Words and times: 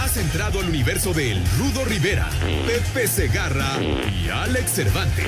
Has 0.00 0.16
entrado 0.16 0.60
al 0.60 0.68
universo 0.68 1.12
de 1.12 1.32
El 1.32 1.44
Rudo 1.58 1.84
Rivera, 1.84 2.30
Pepe 2.66 3.06
Segarra 3.08 3.78
y 3.80 4.28
Alex 4.28 4.70
Cervantes. 4.72 5.26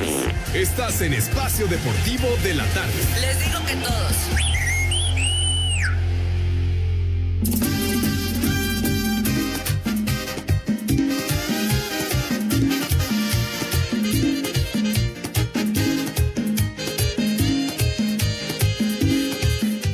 Estás 0.54 1.00
en 1.02 1.12
Espacio 1.12 1.66
Deportivo 1.66 2.28
de 2.42 2.54
la 2.54 2.64
Tarde. 2.66 2.92
Les 3.20 3.38
digo 3.38 3.64
que 3.66 3.74
todos. 3.76 4.50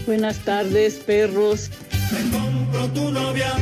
Buenas 0.06 0.39
tardes, 0.39 0.95
perros. 0.95 1.70
Te 1.91 2.31
compro 2.31 2.89
tu 2.89 3.11
novia. 3.11 3.53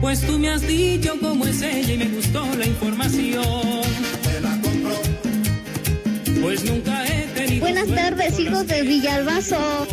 Pues 0.00 0.20
tú 0.20 0.38
me 0.38 0.48
has 0.48 0.62
dicho 0.62 1.14
cómo 1.20 1.44
es 1.44 1.60
ella 1.60 1.94
y 1.94 1.98
me 1.98 2.06
gustó 2.06 2.46
la 2.56 2.66
información. 2.66 3.82
Te 4.22 4.40
la 4.40 4.60
compro. 4.60 4.96
Pues 6.40 6.64
nunca 6.64 7.04
he 7.06 7.26
tenido. 7.34 7.60
Buenas 7.60 7.88
tardes, 7.88 8.38
hijos 8.38 8.66
de 8.68 8.82
Villalbazo. 8.82 9.86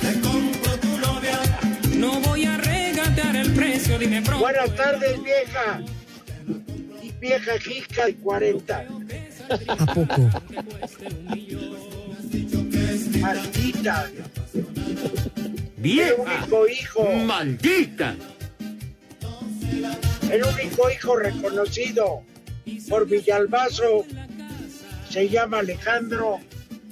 Te 0.00 0.20
compro 0.20 0.78
tu 0.78 0.98
novia. 0.98 1.38
No 1.94 2.20
voy 2.20 2.46
a 2.46 2.56
regatear 2.56 3.36
el 3.36 3.52
precio, 3.52 3.98
dime 3.98 4.22
pronto. 4.22 4.44
Buenas 4.44 4.74
tardes, 4.74 5.22
vieja. 5.22 5.82
Vieja 7.20 7.58
jica 7.60 8.08
y 8.08 8.14
40. 8.14 8.86
¿A 9.68 9.86
poco? 9.94 10.30
Maldita. 13.20 14.10
Vieja. 15.76 16.08
El 16.08 16.20
único 16.20 16.66
hijo. 16.66 17.12
Maldita. 17.26 18.16
El 20.32 20.42
único 20.44 20.90
hijo 20.90 21.16
reconocido 21.16 22.22
por 22.88 23.06
Villalbazo 23.06 24.06
se 25.10 25.28
llama 25.28 25.58
Alejandro, 25.58 26.40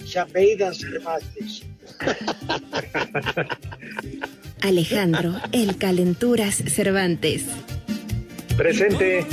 se 0.04 0.18
apellida 0.18 0.74
Cervantes. 0.74 1.62
Alejandro, 4.60 5.40
el 5.52 5.78
Calenturas 5.78 6.56
Cervantes. 6.56 7.46
Presente. 8.58 9.24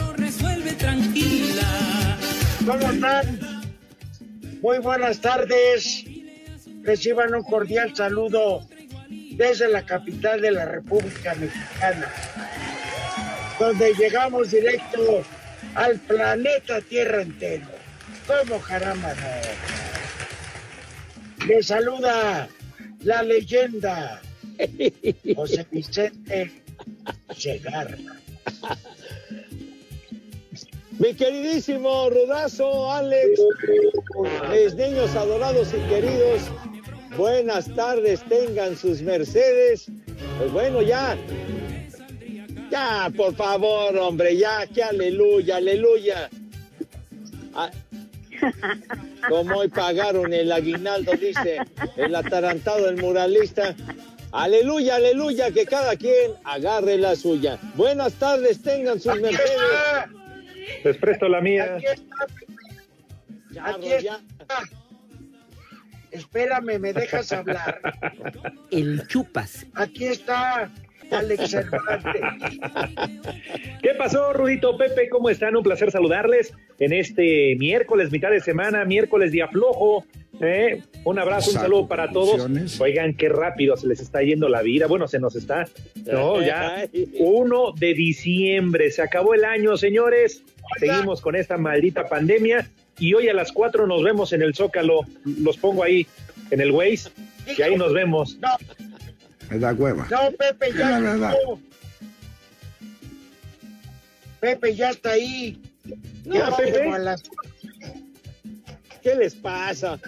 ¿Cómo 2.65 2.89
están? 2.89 3.39
Muy 4.61 4.77
buenas 4.77 5.19
tardes. 5.19 6.05
Reciban 6.81 7.35
un 7.35 7.43
cordial 7.43 7.93
saludo 7.93 8.65
desde 9.09 9.69
la 9.69 9.85
capital 9.85 10.41
de 10.41 10.51
la 10.51 10.65
República 10.65 11.35
Mexicana, 11.35 12.11
donde 13.59 13.93
llegamos 13.93 14.51
directo 14.51 15.23
al 15.75 15.99
planeta 15.99 16.81
Tierra 16.81 17.21
entero. 17.21 17.67
¿Cómo 18.27 18.59
caramba? 18.61 19.13
Le 21.47 21.63
saluda 21.63 22.47
la 23.03 23.23
leyenda 23.23 24.21
José 25.35 25.65
Vicente 25.71 26.51
Segarra. 27.35 27.97
Mi 30.99 31.13
queridísimo 31.13 32.09
Rudazo, 32.09 32.91
Alex, 32.91 33.39
mis 34.51 34.73
niños 34.73 35.15
adorados 35.15 35.69
y 35.69 35.89
queridos, 35.89 36.41
buenas 37.15 37.73
tardes, 37.75 38.23
tengan 38.27 38.75
sus 38.75 39.03
mercedes. 39.03 39.91
Pues 40.39 40.51
bueno, 40.51 40.81
ya, 40.81 41.15
ya, 42.69 43.11
por 43.15 43.35
favor, 43.35 43.95
hombre, 43.97 44.37
ya, 44.37 44.65
que 44.67 44.83
aleluya, 44.83 45.57
aleluya. 45.57 46.29
Ah, 47.53 47.71
como 49.27 49.57
hoy 49.57 49.67
pagaron 49.67 50.33
el 50.33 50.51
aguinaldo, 50.51 51.13
dice 51.13 51.59
el 51.95 52.15
atarantado, 52.15 52.89
el 52.89 52.97
muralista. 52.97 53.75
Aleluya, 54.31 54.95
aleluya, 54.95 55.51
que 55.51 55.65
cada 55.65 55.95
quien 55.95 56.33
agarre 56.43 56.97
la 56.97 57.15
suya. 57.15 57.57
Buenas 57.75 58.13
tardes, 58.13 58.61
tengan 58.61 58.99
sus 58.99 59.19
mercedes. 59.19 59.51
Les 60.83 60.97
presto 60.97 61.27
la 61.29 61.41
mía. 61.41 61.75
aquí 61.75 61.85
está, 61.85 62.25
aquí 63.63 63.89
Charro, 64.03 64.19
está. 64.39 64.59
Espérame, 66.11 66.79
me 66.79 66.93
dejas 66.93 67.31
hablar. 67.31 67.79
El 68.71 69.07
chupas. 69.07 69.65
Aquí 69.75 70.05
está 70.05 70.69
Alex 71.11 71.49
Cervantes. 71.51 72.21
¿Qué 73.81 73.89
pasó, 73.97 74.33
Rudito 74.33 74.77
Pepe? 74.77 75.09
¿Cómo 75.09 75.29
están? 75.29 75.55
Un 75.55 75.63
placer 75.63 75.91
saludarles 75.91 76.53
en 76.79 76.93
este 76.93 77.55
miércoles, 77.57 78.11
mitad 78.11 78.31
de 78.31 78.41
semana, 78.41 78.85
miércoles 78.85 79.31
día 79.31 79.47
flojo. 79.47 80.05
¿eh? 80.41 80.81
Un 81.03 81.19
abrazo, 81.19 81.51
un 81.51 81.57
saludo 81.57 81.87
para 81.87 82.11
todos. 82.11 82.47
Oigan, 82.79 83.13
qué 83.13 83.29
rápido 83.29 83.77
se 83.77 83.87
les 83.87 83.99
está 83.99 84.21
yendo 84.21 84.49
la 84.49 84.61
vida. 84.61 84.87
Bueno, 84.87 85.07
se 85.07 85.19
nos 85.19 85.35
está. 85.35 85.67
No, 86.05 86.41
ya. 86.41 86.87
1 87.19 87.71
de 87.77 87.93
diciembre. 87.93 88.91
Se 88.91 89.01
acabó 89.01 89.33
el 89.33 89.45
año, 89.45 89.77
señores. 89.77 90.43
Seguimos 90.79 91.21
con 91.21 91.35
esta 91.35 91.57
maldita 91.57 92.05
pandemia. 92.05 92.69
Y 92.99 93.13
hoy 93.13 93.29
a 93.29 93.33
las 93.33 93.51
4 93.51 93.85
nos 93.87 94.03
vemos 94.03 94.33
en 94.33 94.41
el 94.41 94.55
Zócalo. 94.55 95.01
Los 95.23 95.57
pongo 95.57 95.83
ahí 95.83 96.07
en 96.51 96.61
el 96.61 96.71
Waze. 96.71 97.09
Y 97.57 97.61
ahí 97.61 97.75
nos 97.75 97.93
vemos. 97.93 98.37
No, 98.41 98.49
Me 99.49 99.59
da 99.59 99.73
hueva. 99.73 100.07
no, 100.09 100.31
Pepe, 100.31 100.71
ya 100.77 100.99
la 100.99 100.99
verdad. 100.99 101.33
Pepe 104.39 104.75
ya 104.75 104.89
está 104.91 105.11
ahí. 105.11 105.59
No, 106.25 106.35
Ya 106.35 106.55
Pepe. 106.55 106.99
las 106.99 107.23
¿Qué 109.01 109.15
les 109.15 109.35
pasa? 109.35 109.99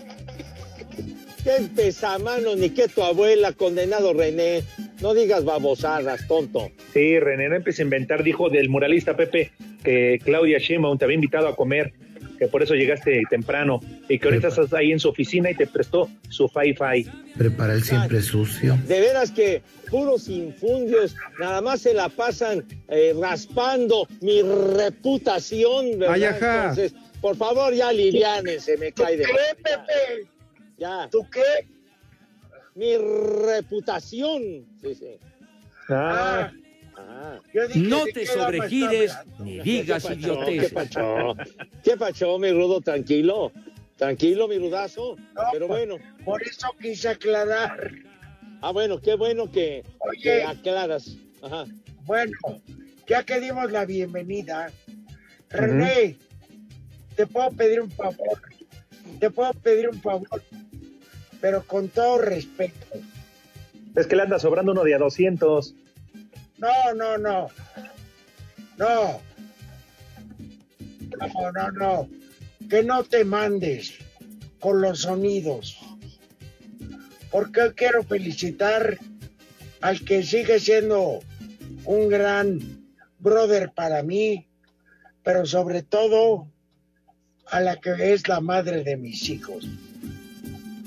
¿Qué 1.43 1.69
pesamano 1.73 2.55
ni 2.55 2.69
qué 2.71 2.89
tu 2.89 3.01
abuela, 3.01 3.53
condenado 3.53 4.13
René? 4.13 4.63
No 5.01 5.13
digas 5.13 5.45
babosadas, 5.45 6.27
tonto. 6.27 6.69
Sí, 6.93 7.17
René, 7.17 7.47
no 7.47 7.55
empieces 7.55 7.79
a 7.79 7.83
inventar, 7.83 8.23
dijo 8.23 8.49
del 8.49 8.67
muralista 8.67 9.15
Pepe 9.15 9.51
que 9.83 10.19
Claudia 10.23 10.57
Sheinbaum 10.59 10.97
te 10.97 11.05
había 11.05 11.15
invitado 11.15 11.47
a 11.47 11.55
comer, 11.55 11.93
que 12.39 12.47
por 12.47 12.63
eso 12.63 12.73
llegaste 12.73 13.21
temprano 13.29 13.81
y 14.07 14.17
que 14.17 14.27
ahorita 14.29 14.47
estás 14.47 14.73
ahí 14.73 14.91
en 14.93 14.99
su 14.99 15.09
oficina 15.09 15.51
y 15.51 15.55
te 15.55 15.67
prestó 15.67 16.09
su 16.29 16.47
fi-fi. 16.47 17.05
Prepara 17.37 17.73
el 17.73 17.83
siempre 17.83 18.21
sucio. 18.21 18.77
De 18.87 19.01
veras 19.01 19.29
que 19.29 19.61
puros 19.91 20.29
infundios, 20.29 21.15
nada 21.39 21.61
más 21.61 21.81
se 21.81 21.93
la 21.93 22.07
pasan 22.09 22.63
eh, 22.87 23.13
raspando 23.19 24.07
mi 24.21 24.41
reputación, 24.41 25.99
¿verdad? 25.99 26.15
Ay, 26.15 26.23
ajá. 26.23 26.59
Entonces, 26.69 26.95
por 27.19 27.35
favor, 27.35 27.73
ya 27.73 27.89
aliviánense, 27.89 28.77
me 28.77 28.91
¿Tú 28.93 29.03
cae 29.03 29.17
de... 29.17 29.25
qué, 29.25 29.31
Pepe? 29.61 30.29
Ya, 30.77 31.09
¿Tú 31.11 31.27
qué? 31.29 31.67
mi 32.75 32.95
reputación. 32.97 34.41
Sí, 34.81 34.95
sí. 34.95 35.17
Ah, 35.89 36.49
Ah. 36.49 36.51
No 37.75 38.05
¿de 38.05 38.11
te 38.13 38.19
qué 38.21 38.25
sobregires 38.27 39.17
ni 39.39 39.59
digas 39.59 40.05
¿Qué 40.05 40.13
idioteces. 40.13 40.71
pacho? 40.71 41.35
¿Qué 41.83 41.97
pacho, 41.97 42.37
mi 42.39 42.51
rudo? 42.51 42.81
Tranquilo. 42.81 43.51
Tranquilo, 43.97 44.47
mi 44.47 44.57
rudazo. 44.57 45.15
No, 45.35 45.41
Pero 45.51 45.67
pues, 45.67 45.87
bueno. 45.87 46.03
Por 46.23 46.41
eso 46.43 46.67
quise 46.81 47.09
aclarar. 47.09 47.91
Ah, 48.61 48.71
bueno, 48.71 48.99
qué 49.01 49.15
bueno 49.15 49.51
que, 49.51 49.83
Oye. 49.99 50.21
que 50.21 50.43
aclaras. 50.43 51.17
Ajá. 51.41 51.65
Bueno, 52.05 52.31
ya 53.07 53.23
que 53.23 53.39
dimos 53.39 53.71
la 53.71 53.85
bienvenida, 53.85 54.71
René, 55.49 56.17
te 57.15 57.27
puedo 57.27 57.51
pedir 57.51 57.81
un 57.81 57.91
favor, 57.91 58.41
te 59.19 59.29
puedo 59.29 59.51
pedir 59.53 59.89
un 59.89 60.01
favor, 60.01 60.41
pero 61.41 61.63
con 61.65 61.87
todo 61.89 62.19
respeto. 62.19 62.97
Es 63.95 64.07
que 64.07 64.15
le 64.15 64.23
anda 64.23 64.39
sobrando 64.39 64.71
uno 64.71 64.83
de 64.83 64.95
a 64.95 64.97
200. 64.97 65.75
No, 66.59 66.93
no, 66.93 67.17
no. 67.17 67.49
No. 68.77 69.21
No, 71.17 71.51
no, 71.51 71.71
no. 71.71 72.09
Que 72.69 72.83
no 72.83 73.03
te 73.03 73.23
mandes 73.23 73.93
con 74.59 74.81
los 74.81 75.01
sonidos. 75.01 75.77
Porque 77.31 77.73
quiero 77.75 78.03
felicitar 78.03 78.97
al 79.81 80.03
que 80.03 80.23
sigue 80.23 80.59
siendo 80.59 81.19
un 81.85 82.09
gran 82.09 82.59
brother 83.19 83.71
para 83.71 84.03
mí, 84.03 84.47
pero 85.23 85.45
sobre 85.45 85.83
todo 85.83 86.47
a 87.47 87.61
la 87.61 87.77
que 87.77 88.13
es 88.13 88.27
la 88.27 88.41
madre 88.41 88.83
de 88.83 88.97
mis 88.97 89.29
hijos, 89.29 89.67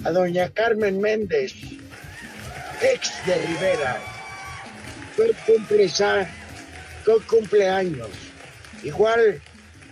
a 0.05 0.11
doña 0.11 0.51
Carmen 0.51 1.01
Méndez, 1.01 1.55
ex 2.83 3.27
de 3.27 3.35
Rivera. 3.35 4.12
Hoy 5.19 5.35
cumple, 5.47 5.89
cumpleaños, 7.29 8.09
igual 8.83 9.41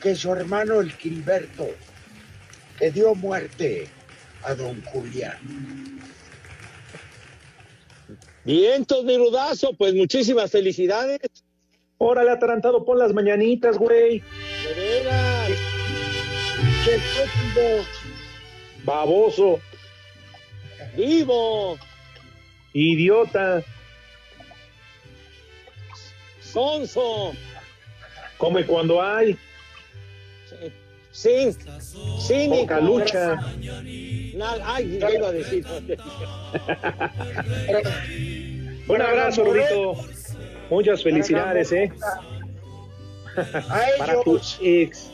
que 0.00 0.14
su 0.14 0.32
hermano 0.32 0.80
el 0.80 0.92
Gilberto, 0.92 1.68
que 2.78 2.90
dio 2.90 3.14
muerte 3.14 3.88
a 4.42 4.54
don 4.54 4.82
Julián. 4.82 5.38
Bien, 8.44 8.86
mi 9.04 9.16
rudazo, 9.18 9.74
pues 9.74 9.94
muchísimas 9.94 10.50
felicidades. 10.50 11.20
Órale, 11.98 12.30
atarantado, 12.30 12.84
pon 12.86 12.98
las 12.98 13.12
mañanitas, 13.12 13.76
güey. 13.76 14.20
De 14.64 14.74
veras. 14.74 15.50
Qué 16.84 17.82
Baboso. 18.84 19.60
Vivo. 20.96 21.78
Idiota. 22.72 23.62
Sonso. 26.52 27.32
Come 28.38 28.64
cuando 28.66 29.02
hay. 29.02 29.36
Sin. 31.12 31.56
Sin. 32.18 32.50
Poca 32.50 32.80
lucha. 32.80 33.38
Ay, 34.64 34.98
ya 34.98 35.10
iba 35.10 35.28
a 35.28 35.32
decir. 35.32 35.66
Un 38.88 39.02
abrazo, 39.02 39.44
Rudito. 39.44 39.96
Muchas 40.70 41.02
felicidades, 41.02 41.72
¿eh? 41.72 41.92
Para 43.98 44.22
tus 44.22 44.58
ex. 44.62 45.10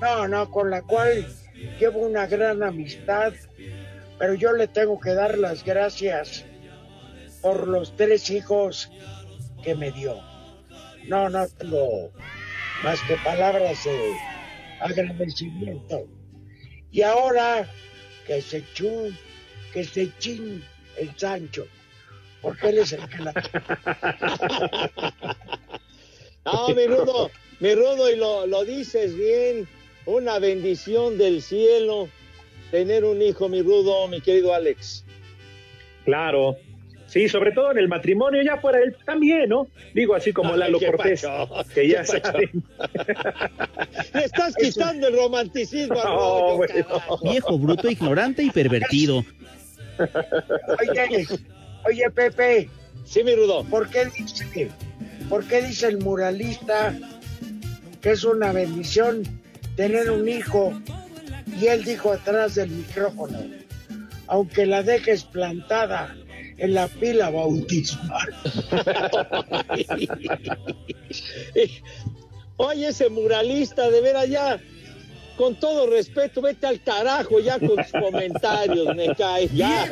No, 0.00 0.28
no, 0.28 0.48
con 0.50 0.70
la 0.70 0.82
cual 0.82 1.26
llevo 1.80 2.00
una 2.00 2.26
gran 2.26 2.62
amistad, 2.62 3.32
pero 4.18 4.34
yo 4.34 4.52
le 4.52 4.68
tengo 4.68 5.00
que 5.00 5.14
dar 5.14 5.38
las 5.38 5.64
gracias 5.64 6.44
por 7.40 7.66
los 7.66 7.96
tres 7.96 8.28
hijos 8.30 8.90
que 9.66 9.74
me 9.74 9.90
dio. 9.90 10.22
No, 11.08 11.28
no 11.28 11.44
tengo 11.58 12.12
más 12.84 13.00
que 13.02 13.16
palabras 13.16 13.84
de 13.84 14.14
agradecimiento. 14.80 16.06
Y 16.92 17.02
ahora 17.02 17.68
que 18.28 18.40
se 18.40 18.62
chun, 18.74 19.18
que 19.72 19.82
se 19.82 20.16
chin 20.18 20.64
el 20.96 21.10
Sancho, 21.18 21.66
porque 22.40 22.68
él 22.68 22.78
es 22.78 22.92
el 22.92 23.08
que 23.08 23.18
la... 23.24 23.32
no, 26.44 26.68
mi 26.68 26.86
rudo, 26.86 27.30
mi 27.58 27.74
rudo, 27.74 28.08
y 28.08 28.16
lo, 28.16 28.46
lo 28.46 28.64
dices 28.64 29.16
bien, 29.16 29.68
una 30.04 30.38
bendición 30.38 31.18
del 31.18 31.42
cielo 31.42 32.08
tener 32.70 33.04
un 33.04 33.20
hijo, 33.20 33.48
mi 33.48 33.62
rudo, 33.62 34.06
mi 34.06 34.20
querido 34.20 34.54
Alex. 34.54 35.04
Claro, 36.04 36.56
Sí, 37.06 37.28
sobre 37.28 37.52
todo 37.52 37.70
en 37.70 37.78
el 37.78 37.88
matrimonio, 37.88 38.42
ya 38.42 38.56
fuera 38.56 38.80
él 38.80 38.96
también, 39.04 39.48
¿no? 39.48 39.68
Digo 39.94 40.14
así 40.14 40.32
como 40.32 40.56
Lalo 40.56 40.80
Cortés, 40.80 41.24
que 41.72 41.88
ya 41.88 42.04
saben. 42.04 42.50
Le 44.14 44.24
estás 44.24 44.54
quitando 44.56 45.08
el 45.08 45.16
romanticismo 45.16 46.00
al 46.00 46.68
Viejo, 47.22 47.58
bruto, 47.58 47.88
ignorante 47.88 48.42
y 48.42 48.50
pervertido. 48.50 49.24
Oye, 49.98 51.26
oye, 51.86 52.10
Pepe. 52.10 52.68
Sí, 53.04 53.22
mi 53.22 53.34
rudo. 53.36 53.64
¿Por 53.64 53.88
qué 53.88 54.06
dice, 54.06 54.68
por 55.28 55.44
qué 55.44 55.62
dice 55.62 55.86
el 55.86 55.98
muralista 55.98 56.92
que 58.00 58.10
es 58.10 58.24
una 58.24 58.52
bendición 58.52 59.22
tener 59.76 60.10
un 60.10 60.28
hijo? 60.28 60.72
Y 61.60 61.68
él 61.68 61.84
dijo 61.84 62.12
atrás 62.12 62.56
del 62.56 62.70
micrófono, 62.70 63.38
aunque 64.26 64.66
la 64.66 64.82
dejes 64.82 65.24
plantada 65.24 66.16
en 66.58 66.74
la 66.74 66.88
pila 66.88 67.30
bautismal. 67.30 68.34
Oye, 72.58 72.88
ese 72.88 73.08
muralista, 73.10 73.90
de 73.90 74.00
ver 74.00 74.16
allá, 74.16 74.58
con 75.36 75.54
todo 75.56 75.86
respeto, 75.88 76.40
vete 76.40 76.66
al 76.66 76.82
carajo 76.82 77.38
ya 77.40 77.58
con 77.58 77.76
tus 77.76 77.92
comentarios, 77.92 78.96
me 78.96 79.14
caes. 79.14 79.52
Ya, 79.52 79.90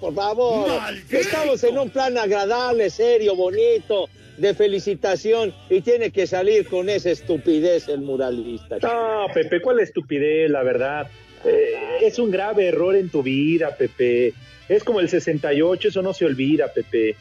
por 0.00 0.14
favor. 0.14 0.68
Estamos 1.10 1.64
en 1.64 1.78
un 1.78 1.90
plan 1.90 2.16
agradable, 2.16 2.88
serio, 2.90 3.34
bonito, 3.34 4.08
de 4.38 4.54
felicitación, 4.54 5.52
y 5.68 5.80
tiene 5.80 6.10
que 6.10 6.26
salir 6.26 6.68
con 6.68 6.88
esa 6.88 7.10
estupidez 7.10 7.88
el 7.88 8.02
muralista. 8.02 8.78
No, 8.82 9.26
Pepe, 9.32 9.60
¿cuál 9.60 9.80
estupidez, 9.80 10.50
la 10.50 10.62
verdad? 10.62 11.08
Eh, 11.44 11.98
es 12.02 12.18
un 12.18 12.30
grave 12.30 12.66
error 12.68 12.96
en 12.96 13.08
tu 13.08 13.22
vida, 13.22 13.76
Pepe. 13.76 14.34
Es 14.68 14.82
como 14.82 15.00
el 15.00 15.08
68, 15.08 15.88
eso 15.88 16.02
no 16.02 16.12
se 16.12 16.24
olvida, 16.24 16.72
Pepe. 16.72 17.16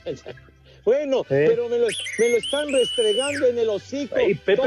Bueno, 0.86 1.22
¿Eh? 1.30 1.46
pero 1.48 1.70
me 1.70 1.78
lo, 1.78 1.88
me 2.20 2.30
lo, 2.30 2.38
están 2.38 2.72
restregando 2.72 3.48
en 3.48 3.58
el 3.58 3.70
hocico. 3.70 4.16
Pepe, 4.16 4.58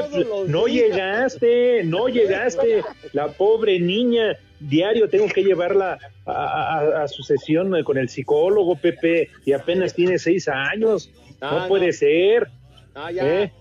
no 0.49 0.67
llegaste, 0.67 1.85
no 1.85 2.09
llegaste. 2.09 2.83
La 3.13 3.29
pobre 3.29 3.79
niña, 3.79 4.39
diario 4.59 5.09
tengo 5.09 5.29
que 5.29 5.43
llevarla 5.43 5.99
a, 6.25 7.07
su 7.09 7.23
sesión 7.23 7.83
con 7.85 7.99
el 7.99 8.09
psicólogo, 8.09 8.77
Pepe, 8.77 9.31
y 9.45 9.53
apenas 9.53 9.95
tiene 9.95 10.19
seis 10.19 10.49
años. 10.49 11.11
no, 11.41 11.49
ah, 11.49 11.65
puede 11.69 11.93
ser. 11.93 12.49
Ah, 12.95 13.13
ya, 13.13 13.43
¿Eh? 13.43 13.53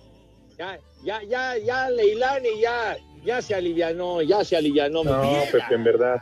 ya, 0.57 0.79
ya, 1.03 1.23
ya, 1.23 1.57
ya, 1.57 1.89
Leilani, 1.89 2.61
ya, 2.61 2.95
ya 3.25 3.41
se 3.41 3.55
alivianó, 3.55 4.21
ya 4.21 4.43
se 4.43 4.55
alivianó. 4.55 5.03
No, 5.03 5.33
Pepe, 5.51 5.73
en 5.73 5.83
verdad. 5.83 6.21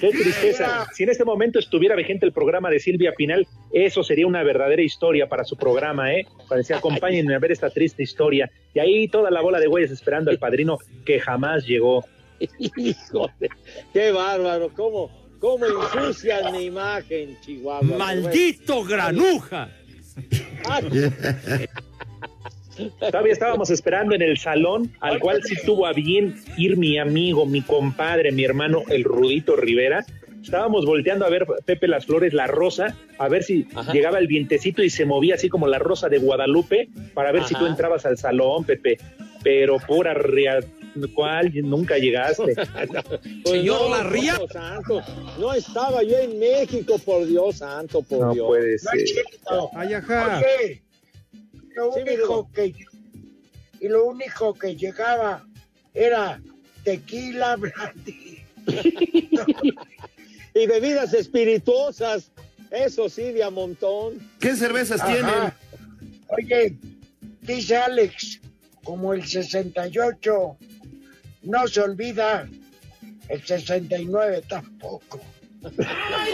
Qué 0.00 0.10
tristeza. 0.10 0.86
Si 0.92 1.02
en 1.02 1.10
este 1.10 1.24
momento 1.24 1.58
estuviera 1.58 1.96
vigente 1.96 2.26
el 2.26 2.32
programa 2.32 2.70
de 2.70 2.78
Silvia 2.78 3.12
Pinal, 3.16 3.46
eso 3.72 4.02
sería 4.02 4.26
una 4.26 4.42
verdadera 4.42 4.82
historia 4.82 5.28
para 5.28 5.44
su 5.44 5.56
programa, 5.56 6.12
¿eh? 6.12 6.26
Para 6.48 6.60
que 6.60 6.66
se 6.66 6.74
acompañen 6.74 7.30
a 7.32 7.38
ver 7.38 7.52
esta 7.52 7.70
triste 7.70 8.02
historia. 8.02 8.50
Y 8.74 8.78
ahí 8.78 9.08
toda 9.08 9.30
la 9.30 9.40
bola 9.40 9.58
de 9.58 9.66
güeyes 9.66 9.90
esperando 9.90 10.30
al 10.30 10.38
padrino 10.38 10.78
que 11.04 11.18
jamás 11.18 11.64
llegó. 11.64 12.04
Híjole, 12.58 13.48
qué 13.92 14.12
bárbaro, 14.12 14.70
cómo, 14.74 15.10
cómo 15.38 15.66
ensucian 15.66 16.52
mi 16.52 16.64
imagen, 16.66 17.38
Chihuahua. 17.40 17.98
¡Maldito 17.98 18.84
granuja! 18.84 19.68
Todavía 22.98 23.32
estábamos 23.32 23.70
esperando 23.70 24.14
en 24.14 24.22
el 24.22 24.38
salón, 24.38 24.92
al 25.00 25.18
cual 25.20 25.42
sí 25.42 25.54
tuvo 25.64 25.86
a 25.86 25.92
bien 25.92 26.36
ir 26.56 26.76
mi 26.76 26.98
amigo, 26.98 27.46
mi 27.46 27.62
compadre, 27.62 28.32
mi 28.32 28.44
hermano, 28.44 28.82
el 28.88 29.04
Rudito 29.04 29.56
Rivera. 29.56 30.04
Estábamos 30.42 30.86
volteando 30.86 31.26
a 31.26 31.28
ver 31.28 31.46
Pepe 31.66 31.86
las 31.86 32.06
flores, 32.06 32.32
la 32.32 32.46
rosa, 32.46 32.96
a 33.18 33.28
ver 33.28 33.42
si 33.42 33.66
llegaba 33.92 34.18
el 34.18 34.26
vientecito 34.26 34.82
y 34.82 34.88
se 34.88 35.04
movía 35.04 35.34
así 35.34 35.48
como 35.48 35.66
la 35.66 35.78
rosa 35.78 36.08
de 36.08 36.18
Guadalupe, 36.18 36.88
para 37.12 37.30
ver 37.30 37.44
si 37.44 37.54
tú 37.54 37.66
entrabas 37.66 38.06
al 38.06 38.16
salón, 38.16 38.64
Pepe. 38.64 38.98
Pero 39.42 39.78
pura 39.78 40.14
real, 40.14 40.64
¿cuál? 41.14 41.52
Nunca 41.62 41.98
llegaste. 41.98 42.54
Pues 43.42 43.60
Señor 43.60 43.90
Larría. 43.90 44.38
No 45.38 45.52
estaba 45.52 46.02
yo 46.02 46.18
en 46.18 46.38
México, 46.38 46.98
por 46.98 47.26
Dios 47.26 47.56
santo, 47.56 48.02
por 48.02 48.20
no 48.20 48.34
Dios. 48.34 48.46
Puede 48.46 48.78
ser. 48.78 49.00
Ay, 49.74 49.94
ajá 49.94 50.42
lo 51.74 51.90
único 51.92 52.50
que 52.52 52.74
y 53.80 53.88
lo 53.88 54.06
único 54.06 54.54
que 54.54 54.76
llegaba 54.76 55.46
era 55.94 56.40
tequila, 56.84 57.56
brandy. 57.56 58.44
y 60.54 60.66
bebidas 60.66 61.14
espirituosas, 61.14 62.30
eso 62.70 63.08
sí, 63.08 63.32
de 63.32 63.42
a 63.42 63.50
montón. 63.50 64.18
¿Qué 64.38 64.54
cervezas 64.54 65.04
tienen? 65.06 65.52
Oye, 66.28 66.76
dice 67.40 67.76
Alex, 67.76 68.40
como 68.84 69.14
el 69.14 69.26
68 69.26 70.56
no 71.42 71.66
se 71.66 71.80
olvida, 71.80 72.48
el 73.28 73.42
69 73.44 74.42
tampoco. 74.48 75.20
Ay, 75.64 76.32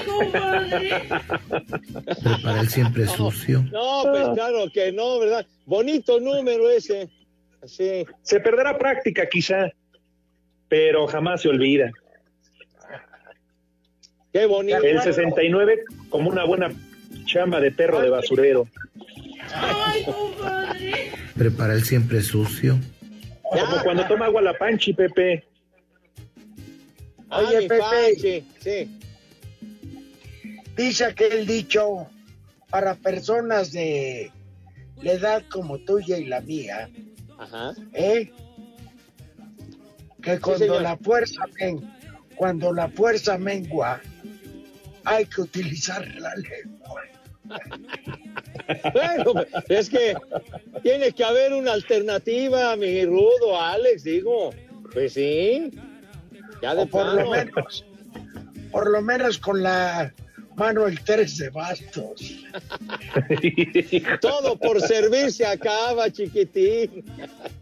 Prepara 2.23 2.61
el 2.61 2.69
siempre 2.69 3.07
sucio. 3.07 3.65
No, 3.73 4.03
pues 4.05 4.29
claro 4.35 4.71
que 4.73 4.93
no, 4.93 5.19
¿verdad? 5.19 5.47
Bonito 5.65 6.21
número 6.21 6.71
ese. 6.71 7.09
Sí. 7.67 8.07
Se 8.23 8.41
perderá 8.41 8.79
práctica 8.79 9.27
quizá, 9.29 9.71
pero 10.69 11.07
jamás 11.07 11.43
se 11.43 11.49
olvida. 11.49 11.91
Qué 14.33 14.47
bonito. 14.47 14.79
El 14.83 15.01
69 15.01 15.85
como 16.11 16.31
una 16.31 16.45
buena 16.45 16.71
chamba 17.25 17.61
de 17.61 17.73
perro 17.73 18.01
de 18.01 18.11
basurero. 18.11 18.69
Prepara 21.37 21.75
el 21.75 21.85
siempre 21.85 22.23
sucio. 22.23 22.79
Como 23.43 23.83
cuando 23.83 24.07
toma 24.07 24.27
agua 24.27 24.43
la 24.43 24.55
panchi, 24.55 24.93
Pepe. 24.93 25.45
Oye, 27.31 27.69
Ah, 27.71 28.09
Pepe. 28.15 28.45
Sí. 28.61 28.91
Dice 30.77 31.07
aquel 31.07 31.47
dicho 31.47 32.07
para 32.71 32.95
personas 32.95 33.73
de 33.73 34.31
la 35.03 35.13
edad 35.13 35.43
como 35.51 35.79
tuya 35.79 36.19
y 36.19 36.27
la 36.27 36.41
mía, 36.43 36.91
Ajá. 37.39 37.73
¿eh? 37.95 38.31
Que 40.23 40.39
cuando 40.39 40.81
la 40.81 40.97
fuerza 40.97 41.41
cuando 42.35 42.73
la 42.73 42.89
fuerza 42.89 43.39
mengua, 43.39 44.01
hay 45.05 45.25
que 45.25 45.41
utilizar 45.41 46.07
la 46.17 46.35
lengua. 46.37 47.03
Bueno, 48.93 49.45
es 49.69 49.89
que 49.89 50.17
tiene 50.83 51.13
que 51.13 51.23
haber 51.23 51.53
una 51.53 51.73
alternativa, 51.73 52.75
mi 52.75 53.05
rudo 53.05 53.61
Alex, 53.61 54.03
digo. 54.03 54.51
Pues 54.93 55.13
sí. 55.13 55.71
Ya 56.61 56.75
de 56.75 56.83
O 56.83 56.87
por 56.87 57.15
lo 57.15 57.31
menos, 57.31 57.85
por 58.73 58.91
lo 58.91 59.03
menos 59.03 59.39
con 59.39 59.63
la 59.63 60.13
mano 60.57 60.87
el 60.87 60.99
tres 61.01 61.39
de 61.39 61.51
bastos. 61.51 62.35
Todo 64.21 64.57
por 64.57 64.81
servir 64.81 65.31
se 65.31 65.47
acaba, 65.47 66.11
chiquitín. 66.11 67.05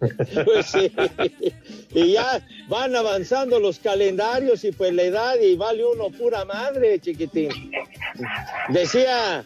Pues 0.44 0.66
sí. 0.66 0.92
Y 1.94 2.12
ya 2.12 2.46
van 2.68 2.94
avanzando 2.94 3.58
los 3.58 3.78
calendarios 3.78 4.64
y 4.64 4.72
pues 4.72 4.92
la 4.92 5.02
edad 5.02 5.34
y 5.40 5.56
vale 5.56 5.84
uno 5.84 6.10
pura 6.10 6.44
madre, 6.44 6.98
chiquitín. 6.98 7.50
Decía, 8.68 9.44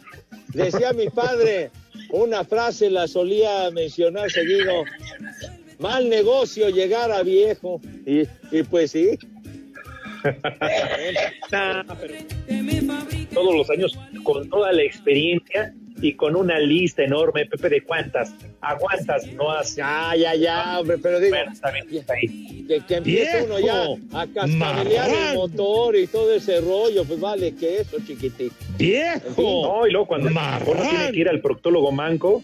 decía 0.49 0.91
mi 0.91 1.09
padre, 1.09 1.71
una 2.11 2.43
frase 2.43 2.89
la 2.89 3.07
solía 3.07 3.71
mencionar 3.71 4.29
seguido, 4.29 4.83
mal 5.77 6.09
negocio 6.09 6.69
llegar 6.69 7.11
a 7.11 7.23
viejo. 7.23 7.79
Y, 8.05 8.23
y 8.51 8.63
pues 8.63 8.91
sí. 8.91 9.17
Nah, 11.51 11.83
pero 11.99 12.13
todos 13.39 13.55
los 13.55 13.69
años 13.69 13.97
con 14.23 14.49
toda 14.49 14.71
la 14.71 14.83
experiencia 14.83 15.73
y 16.01 16.13
con 16.13 16.35
una 16.35 16.59
lista 16.59 17.03
enorme, 17.03 17.45
Pepe, 17.45 17.69
de 17.69 17.81
cuántas 17.81 18.33
aguantas 18.61 19.27
no 19.33 19.51
has. 19.51 19.75
Ya, 19.75 20.15
ya, 20.15 20.33
ya, 20.35 20.79
hombre, 20.79 20.97
pero 20.97 21.19
digo, 21.19 21.35
Bueno, 21.35 21.51
está 21.51 21.71
bien, 21.71 21.85
está 21.91 22.13
ahí. 22.13 22.65
que, 22.67 22.81
que 22.87 22.95
empiece 22.95 23.43
uno 23.43 23.59
ya 23.59 23.83
a 24.13 24.27
cascabelear 24.27 25.09
el 25.09 25.35
motor 25.35 25.95
y 25.95 26.07
todo 26.07 26.33
ese 26.33 26.61
rollo, 26.61 27.03
pues 27.05 27.19
vale 27.19 27.53
que 27.55 27.81
eso, 27.81 27.97
chiquitín. 28.05 28.51
No, 29.37 29.87
y 29.87 29.91
luego 29.91 30.07
cuando 30.07 30.29
uno 30.29 30.89
tiene 30.89 31.11
que 31.11 31.19
ir 31.19 31.29
al 31.29 31.41
proctólogo 31.41 31.91
manco, 31.91 32.43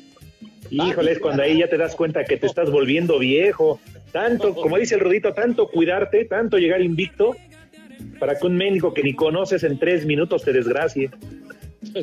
híjole, 0.70 1.14
es 1.14 1.20
cuando 1.20 1.44
ahí 1.44 1.60
ya 1.60 1.70
te 1.70 1.78
das 1.78 1.96
cuenta 1.96 2.26
que 2.26 2.38
te 2.38 2.48
estás 2.48 2.70
volviendo 2.70 3.20
viejo. 3.20 3.80
Tanto, 4.12 4.54
como 4.56 4.78
dice 4.78 4.96
el 4.96 5.02
Rudito, 5.02 5.34
tanto 5.34 5.68
cuidarte, 5.68 6.26
tanto 6.26 6.58
llegar 6.58 6.82
invicto, 6.82 7.36
para 8.20 8.38
que 8.38 8.48
un 8.48 8.56
médico 8.58 8.94
que 8.94 9.04
ni 9.04 9.14
conoces 9.14 9.64
en 9.64 9.78
tres 9.80 10.06
minutos 10.06 10.44
te 10.44 10.54
desgracie. 10.54 11.10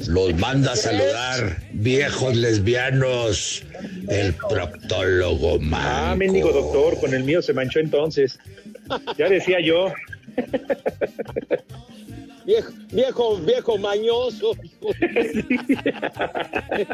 Los 0.08 0.34
manda 0.38 0.72
a 0.72 0.76
saludar, 0.76 1.56
viejos 1.72 2.36
lesbianos, 2.36 3.64
el 4.08 4.32
proctólogo 4.48 5.58
Ah, 5.72 6.10
manco. 6.14 6.16
mendigo 6.18 6.52
doctor, 6.52 7.00
con 7.00 7.12
el 7.14 7.24
mío 7.24 7.42
se 7.42 7.52
manchó 7.52 7.80
entonces. 7.80 8.38
Ya 9.18 9.28
decía 9.28 9.58
yo. 9.60 9.92
Viejo, 12.46 12.72
viejo, 12.92 13.36
viejo 13.38 13.78
mañoso. 13.78 14.52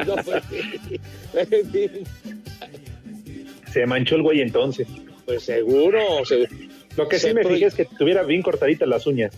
No, 0.07 0.15
pues, 0.23 0.43
Se 3.71 3.85
manchó 3.85 4.15
el 4.15 4.23
güey 4.23 4.41
entonces. 4.41 4.87
pues 5.25 5.43
seguro. 5.43 6.25
se- 6.25 6.47
Lo 6.99 7.07
que 7.07 7.17
sí 7.17 7.33
me 7.33 7.45
fijé 7.45 7.65
es 7.65 7.75
que 7.75 7.85
tuviera 7.85 8.23
bien 8.23 8.41
cortaditas 8.41 8.85
las 8.87 9.07
uñas. 9.07 9.33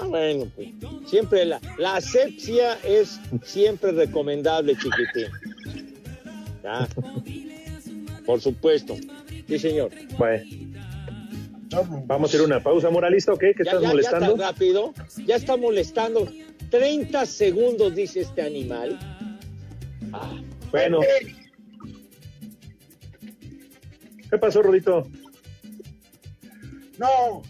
Ah, 0.00 0.06
bueno, 0.06 0.46
pues, 0.54 0.68
siempre 1.06 1.44
la, 1.44 1.60
la 1.76 1.96
asepsia 1.96 2.78
es 2.84 3.18
siempre 3.42 3.90
recomendable, 3.90 4.76
chiquitín. 4.76 5.32
Ya. 6.62 6.88
Por 8.24 8.40
supuesto. 8.40 8.94
Sí, 9.48 9.58
señor. 9.58 9.90
Bueno, 10.16 10.44
vamos 12.06 12.32
a 12.32 12.36
ir 12.36 12.42
a 12.42 12.44
una 12.44 12.62
pausa, 12.62 12.90
moralista, 12.90 13.32
¿o 13.32 13.38
qué? 13.38 13.52
¿Qué 13.52 13.64
Ya, 13.64 13.70
estás 13.72 13.82
ya, 13.82 13.88
molestando? 13.88 14.26
Ya 14.26 14.32
tan 14.32 14.40
rápido. 14.40 14.94
Ya 15.26 15.34
está 15.36 15.56
molestando. 15.56 16.28
30 16.70 17.26
segundos, 17.26 17.92
dice 17.92 18.20
este 18.20 18.42
animal. 18.42 18.96
Ah, 20.12 20.40
Bueno. 20.70 21.00
¿Qué 24.30 24.38
pasó, 24.38 24.62
Rudito? 24.62 25.08
No, 26.98 27.42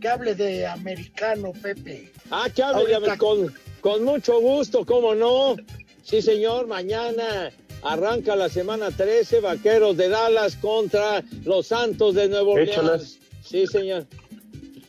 que 0.00 0.08
hable 0.08 0.34
de 0.34 0.66
americano, 0.66 1.52
Pepe. 1.60 2.12
Ah, 2.30 2.48
que 2.54 2.62
hable, 2.62 2.94
Ahorita- 2.94 3.16
con, 3.18 3.52
con 3.80 4.04
mucho 4.04 4.40
gusto, 4.40 4.84
¿cómo 4.86 5.14
no? 5.14 5.56
Sí, 6.02 6.22
señor, 6.22 6.66
mañana 6.66 7.50
arranca 7.82 8.34
la 8.34 8.48
semana 8.48 8.90
13, 8.90 9.40
Vaqueros 9.40 9.96
de 9.96 10.08
Dallas 10.08 10.56
contra 10.56 11.22
los 11.44 11.66
Santos 11.68 12.14
de 12.14 12.28
Nuevo 12.28 12.52
Orleans. 12.52 12.70
Échalas. 12.72 13.18
Sí, 13.44 13.66
señor. 13.66 14.06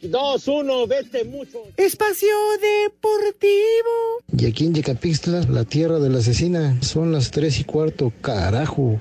2-1, 0.01 0.88
vete 0.88 1.25
mucho. 1.25 1.62
Espacio 1.75 2.29
Deportivo. 2.62 4.24
Y 4.38 4.46
aquí 4.46 4.65
en 4.65 4.74
Yecapixtla, 4.74 5.41
la 5.50 5.65
tierra 5.65 6.00
de 6.00 6.10
la 6.10 6.20
asesina, 6.20 6.77
son 6.82 7.12
las 7.12 7.32
tres 7.32 7.60
y 7.60 7.65
cuarto, 7.65 8.13
carajo. 8.22 9.00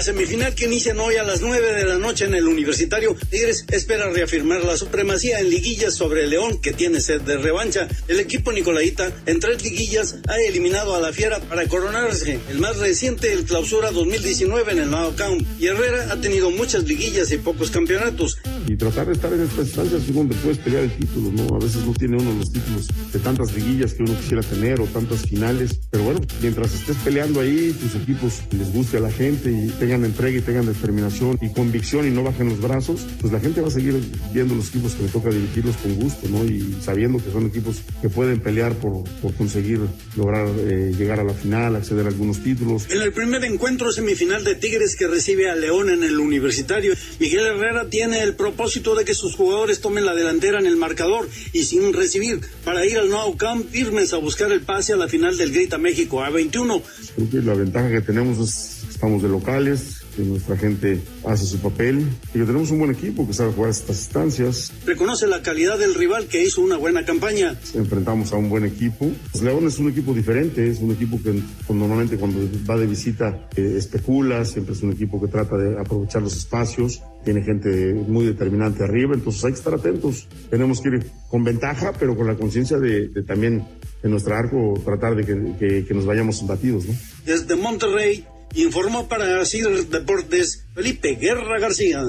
La 0.00 0.04
semifinal 0.04 0.54
que 0.54 0.64
inician 0.64 0.98
hoy 0.98 1.16
a 1.16 1.22
las 1.24 1.42
9 1.42 1.74
de 1.74 1.84
la 1.84 1.98
noche 1.98 2.24
en 2.24 2.34
el 2.34 2.48
Universitario, 2.48 3.14
Tigres 3.28 3.66
espera 3.70 4.08
reafirmar 4.08 4.64
la 4.64 4.78
supremacía 4.78 5.40
en 5.40 5.50
liguillas 5.50 5.92
sobre 5.92 6.24
el 6.24 6.30
León, 6.30 6.58
que 6.58 6.72
tiene 6.72 7.02
sed 7.02 7.20
de 7.20 7.36
revancha. 7.36 7.86
El 8.08 8.18
equipo 8.18 8.50
Nicolaita, 8.50 9.12
en 9.26 9.40
tres 9.40 9.62
liguillas, 9.62 10.16
ha 10.26 10.38
eliminado 10.38 10.96
a 10.96 11.00
la 11.00 11.12
Fiera 11.12 11.38
para 11.40 11.68
coronarse. 11.68 12.40
El 12.48 12.60
más 12.60 12.78
reciente, 12.78 13.30
el 13.30 13.44
Clausura 13.44 13.90
2019 13.90 14.72
en 14.72 14.78
el 14.78 14.88
Mao 14.88 15.14
Count. 15.16 15.46
Y 15.60 15.66
Herrera 15.66 16.10
ha 16.10 16.18
tenido 16.18 16.50
muchas 16.50 16.84
liguillas 16.84 17.30
y 17.32 17.36
pocos 17.36 17.70
campeonatos. 17.70 18.38
y 18.66 18.76
tratar 18.76 19.06
de 19.06 19.12
estar 19.12 19.30
en 19.34 19.42
estas 19.42 19.66
instancias 19.66 20.02
es 20.08 20.14
donde 20.14 20.34
puedes 20.36 20.56
pelear 20.56 20.84
el 20.84 20.96
título, 20.96 21.30
¿no? 21.30 21.56
A 21.56 21.58
veces 21.58 21.84
no 21.84 21.92
tiene 21.92 22.16
uno 22.16 22.32
los 22.38 22.50
títulos 22.50 22.88
de 23.12 23.18
tantas 23.18 23.52
liguillas 23.52 23.92
que 23.92 24.04
uno 24.04 24.18
quisiera 24.18 24.42
tener 24.44 24.80
o 24.80 24.86
tantas 24.86 25.26
finales, 25.28 25.78
pero 25.90 26.04
bueno, 26.04 26.20
mientras 26.40 26.72
estés 26.72 26.96
peleando 27.04 27.40
ahí, 27.40 27.76
tus 27.78 28.00
equipos 28.00 28.40
les 28.52 28.72
guste 28.72 28.96
a 28.96 29.00
la 29.00 29.12
gente 29.12 29.50
y 29.50 29.68
tengan 29.78 29.89
entrega 29.94 30.38
y 30.38 30.42
tengan 30.42 30.66
determinación 30.66 31.38
y 31.40 31.50
convicción 31.50 32.06
y 32.06 32.10
no 32.10 32.22
bajen 32.22 32.48
los 32.48 32.60
brazos, 32.60 33.06
pues 33.20 33.32
la 33.32 33.40
gente 33.40 33.60
va 33.60 33.68
a 33.68 33.70
seguir 33.70 34.00
viendo 34.32 34.54
los 34.54 34.68
equipos 34.68 34.94
que 34.94 35.04
le 35.04 35.08
toca 35.08 35.30
dirigirlos 35.30 35.76
con 35.76 35.94
gusto, 35.94 36.28
¿no? 36.28 36.44
Y 36.44 36.76
sabiendo 36.82 37.22
que 37.22 37.30
son 37.30 37.46
equipos 37.46 37.82
que 38.00 38.08
pueden 38.08 38.40
pelear 38.40 38.74
por, 38.74 39.04
por 39.20 39.34
conseguir 39.34 39.80
lograr 40.16 40.48
eh, 40.58 40.92
llegar 40.96 41.20
a 41.20 41.24
la 41.24 41.34
final, 41.34 41.76
acceder 41.76 42.06
a 42.06 42.08
algunos 42.08 42.42
títulos. 42.42 42.86
En 42.90 43.02
el 43.02 43.12
primer 43.12 43.44
encuentro 43.44 43.92
semifinal 43.92 44.44
de 44.44 44.54
Tigres 44.54 44.96
que 44.96 45.06
recibe 45.06 45.50
a 45.50 45.54
León 45.54 45.90
en 45.90 46.04
el 46.04 46.18
Universitario, 46.18 46.94
Miguel 47.18 47.46
Herrera 47.46 47.88
tiene 47.88 48.22
el 48.22 48.34
propósito 48.34 48.94
de 48.94 49.04
que 49.04 49.14
sus 49.14 49.34
jugadores 49.34 49.80
tomen 49.80 50.04
la 50.04 50.14
delantera 50.14 50.58
en 50.58 50.66
el 50.66 50.76
marcador 50.76 51.28
y 51.52 51.64
sin 51.64 51.92
recibir 51.92 52.40
para 52.64 52.86
ir 52.86 52.98
al 52.98 53.08
Nou 53.08 53.36
Camp 53.36 53.68
firmes 53.70 54.12
a 54.12 54.18
buscar 54.18 54.52
el 54.52 54.62
pase 54.62 54.92
a 54.92 54.96
la 54.96 55.08
final 55.08 55.36
del 55.36 55.52
Grita 55.52 55.78
México 55.78 56.20
A21. 56.20 56.82
Creo 57.16 57.30
que 57.30 57.36
la 57.38 57.54
ventaja 57.54 57.90
que 57.90 58.00
tenemos 58.00 58.38
es 58.38 58.79
estamos 59.00 59.22
de 59.22 59.30
locales, 59.30 60.02
que 60.14 60.20
nuestra 60.22 60.58
gente 60.58 61.00
hace 61.24 61.46
su 61.46 61.58
papel 61.58 62.04
y 62.34 62.38
que 62.38 62.44
tenemos 62.44 62.70
un 62.70 62.80
buen 62.80 62.90
equipo 62.90 63.26
que 63.26 63.32
sabe 63.32 63.50
jugar 63.52 63.70
estas 63.70 63.96
instancias. 63.96 64.70
Reconoce 64.84 65.26
la 65.26 65.40
calidad 65.40 65.78
del 65.78 65.94
rival 65.94 66.26
que 66.26 66.44
hizo 66.44 66.60
una 66.60 66.76
buena 66.76 67.06
campaña. 67.06 67.58
Enfrentamos 67.74 68.30
a 68.34 68.36
un 68.36 68.50
buen 68.50 68.66
equipo. 68.66 69.10
Pues 69.32 69.42
León 69.42 69.66
es 69.66 69.78
un 69.78 69.88
equipo 69.88 70.12
diferente, 70.12 70.68
es 70.68 70.80
un 70.80 70.90
equipo 70.90 71.16
que 71.22 71.32
pues, 71.66 71.78
normalmente 71.78 72.18
cuando 72.18 72.40
va 72.68 72.76
de 72.76 72.86
visita 72.86 73.48
eh, 73.56 73.74
especula, 73.78 74.44
siempre 74.44 74.74
es 74.74 74.82
un 74.82 74.92
equipo 74.92 75.18
que 75.18 75.28
trata 75.28 75.56
de 75.56 75.80
aprovechar 75.80 76.20
los 76.20 76.36
espacios, 76.36 77.00
tiene 77.24 77.40
gente 77.42 77.94
muy 78.06 78.26
determinante 78.26 78.84
arriba, 78.84 79.14
entonces 79.14 79.42
hay 79.46 79.52
que 79.52 79.58
estar 79.58 79.72
atentos. 79.72 80.28
Tenemos 80.50 80.82
que 80.82 80.90
ir 80.90 81.06
con 81.30 81.42
ventaja, 81.42 81.94
pero 81.98 82.14
con 82.14 82.26
la 82.26 82.34
conciencia 82.34 82.78
de, 82.78 83.08
de 83.08 83.22
también 83.22 83.64
en 84.02 84.10
nuestro 84.10 84.34
arco 84.34 84.74
tratar 84.84 85.14
de 85.16 85.24
que, 85.24 85.52
que- 85.58 85.84
que 85.86 85.94
nos 85.94 86.04
vayamos 86.04 86.46
batidos, 86.46 86.84
¿no? 86.86 86.94
Desde 87.24 87.54
Monterrey 87.56 88.24
Informó 88.54 89.08
para 89.08 89.44
CIR 89.44 89.86
Deportes 89.88 90.66
Felipe 90.74 91.14
Guerra 91.14 91.58
García. 91.58 92.02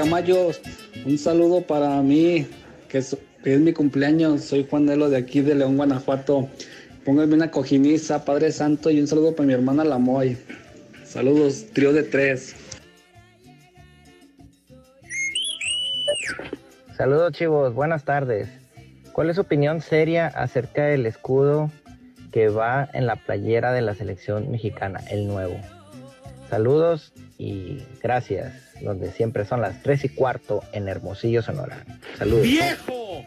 Camayos, 0.00 0.60
un 1.04 1.18
saludo 1.18 1.60
para 1.60 2.00
mí, 2.00 2.46
que 2.88 2.98
es, 2.98 3.16
mi 3.44 3.72
cumpleaños. 3.72 4.42
Soy 4.42 4.66
Juan 4.68 4.86
Juanelo 4.86 5.10
de 5.10 5.18
aquí 5.18 5.40
de 5.40 5.54
León, 5.54 5.76
Guanajuato. 5.76 6.48
Pónganme 7.04 7.34
una 7.34 7.50
cojiniza, 7.50 8.24
Padre 8.24 8.52
Santo, 8.52 8.90
y 8.90 9.00
un 9.00 9.06
saludo 9.06 9.34
para 9.34 9.46
mi 9.46 9.54
hermana 9.54 9.84
Lamoy. 9.84 10.36
Saludos, 11.04 11.66
trío 11.72 11.92
de 11.92 12.02
tres. 12.02 12.54
Saludos 16.96 17.32
chivos, 17.32 17.74
buenas 17.74 18.04
tardes. 18.04 18.48
¿Cuál 19.12 19.30
es 19.30 19.36
su 19.36 19.42
opinión 19.42 19.80
seria 19.80 20.26
acerca 20.26 20.84
del 20.84 21.06
escudo 21.06 21.70
que 22.32 22.48
va 22.48 22.88
en 22.92 23.06
la 23.06 23.16
playera 23.16 23.72
de 23.72 23.80
la 23.80 23.94
selección 23.94 24.50
mexicana, 24.50 25.00
el 25.10 25.26
nuevo? 25.26 25.56
Saludos 26.50 27.12
y 27.38 27.82
gracias, 28.02 28.69
donde 28.82 29.10
siempre 29.12 29.44
son 29.44 29.60
las 29.60 29.82
tres 29.82 30.04
y 30.04 30.08
cuarto 30.08 30.62
en 30.72 30.88
Hermosillo, 30.88 31.42
Sonora. 31.42 31.84
Saludos. 32.18 32.42
¡Viejo! 32.42 33.24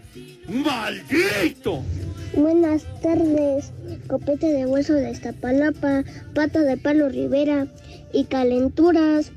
¡Maldito! 0.48 1.83
Buenas 2.36 2.83
tardes, 3.01 3.72
copete 4.07 4.48
de 4.48 4.65
hueso 4.65 4.93
de 4.93 5.12
Iztapalapa, 5.12 6.03
pata 6.33 6.62
de 6.62 6.77
palo 6.77 7.10
Rivera 7.10 7.67
y 8.12 8.25
calenturas. 8.25 9.31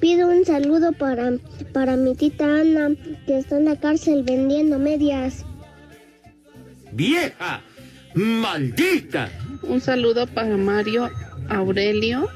Pido 0.00 0.28
un 0.28 0.44
saludo 0.44 0.92
para, 0.92 1.32
para 1.72 1.96
mi 1.96 2.14
tita 2.14 2.44
Ana, 2.44 2.90
que 3.26 3.38
está 3.38 3.56
en 3.56 3.66
la 3.66 3.76
cárcel 3.76 4.24
vendiendo 4.24 4.78
medias. 4.78 5.44
¡Vieja! 6.92 7.62
¡Maldita! 8.14 9.30
Un 9.62 9.80
saludo 9.80 10.26
para 10.26 10.56
Mario 10.56 11.08
Aurelio, 11.48 12.28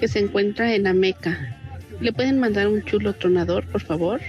que 0.00 0.08
se 0.08 0.20
encuentra 0.20 0.74
en 0.74 0.86
Ameca. 0.86 1.57
¿Le 2.00 2.12
pueden 2.12 2.38
mandar 2.38 2.68
un 2.68 2.82
chulo 2.84 3.12
tronador, 3.12 3.64
por 3.66 3.80
favor? 3.80 4.20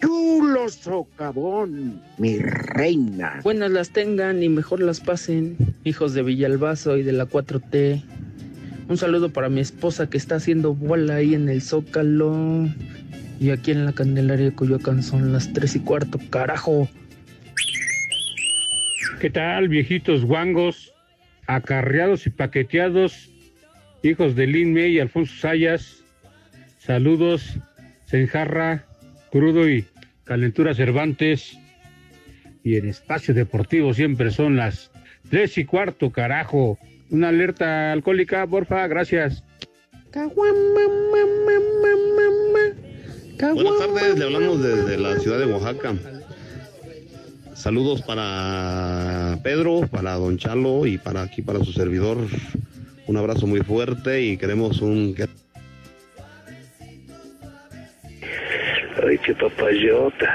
Chulo 0.00 0.68
socavón, 0.68 2.02
mi 2.18 2.38
reina. 2.38 3.40
Buenas 3.44 3.70
las 3.70 3.90
tengan 3.90 4.42
y 4.42 4.48
mejor 4.48 4.80
las 4.80 4.98
pasen, 4.98 5.56
hijos 5.84 6.12
de 6.14 6.22
Villalbazo 6.22 6.96
y 6.96 7.04
de 7.04 7.12
la 7.12 7.26
4T. 7.26 8.02
Un 8.88 8.96
saludo 8.96 9.32
para 9.32 9.48
mi 9.48 9.60
esposa 9.60 10.10
que 10.10 10.16
está 10.16 10.36
haciendo 10.36 10.74
bola 10.74 11.16
ahí 11.16 11.34
en 11.34 11.48
el 11.48 11.62
Zócalo. 11.62 12.66
Y 13.38 13.50
aquí 13.50 13.70
en 13.70 13.84
la 13.84 13.92
Candelaria 13.92 14.46
de 14.46 14.54
Coyoacán 14.54 15.04
son 15.04 15.32
las 15.32 15.52
tres 15.52 15.76
y 15.76 15.80
cuarto, 15.80 16.18
carajo. 16.28 16.88
¿Qué 19.20 19.30
tal, 19.30 19.68
viejitos 19.68 20.24
guangos, 20.24 20.92
acarreados 21.46 22.26
y 22.26 22.30
paqueteados, 22.30 23.30
hijos 24.02 24.34
de 24.34 24.48
Lin 24.48 24.74
May 24.74 24.96
y 24.96 25.00
Alfonso 25.00 25.34
Sayas? 25.36 25.99
Saludos, 26.90 27.54
Senjarra, 28.06 28.84
Crudo 29.30 29.68
y 29.70 29.84
Calentura 30.24 30.74
Cervantes. 30.74 31.56
Y 32.64 32.74
en 32.78 32.88
Espacio 32.88 33.32
Deportivo 33.32 33.94
siempre 33.94 34.32
son 34.32 34.56
las 34.56 34.90
tres 35.30 35.56
y 35.56 35.64
cuarto, 35.64 36.10
carajo. 36.10 36.80
Una 37.10 37.28
alerta 37.28 37.92
alcohólica, 37.92 38.44
porfa, 38.44 38.88
gracias. 38.88 39.44
Buenas 43.40 43.78
tardes, 43.78 44.18
le 44.18 44.24
hablamos 44.24 44.60
desde 44.60 44.98
la 44.98 45.16
ciudad 45.20 45.38
de 45.38 45.46
Oaxaca. 45.46 45.94
Saludos 47.54 48.02
para 48.02 49.38
Pedro, 49.44 49.86
para 49.88 50.14
Don 50.14 50.38
Chalo 50.38 50.86
y 50.86 50.98
para 50.98 51.22
aquí 51.22 51.40
para 51.40 51.62
su 51.62 51.70
servidor. 51.72 52.18
Un 53.06 53.16
abrazo 53.16 53.46
muy 53.46 53.60
fuerte 53.60 54.22
y 54.24 54.36
queremos 54.36 54.80
un 54.80 55.14
Ay, 59.02 59.18
qué 59.18 59.34
papayota. 59.34 60.26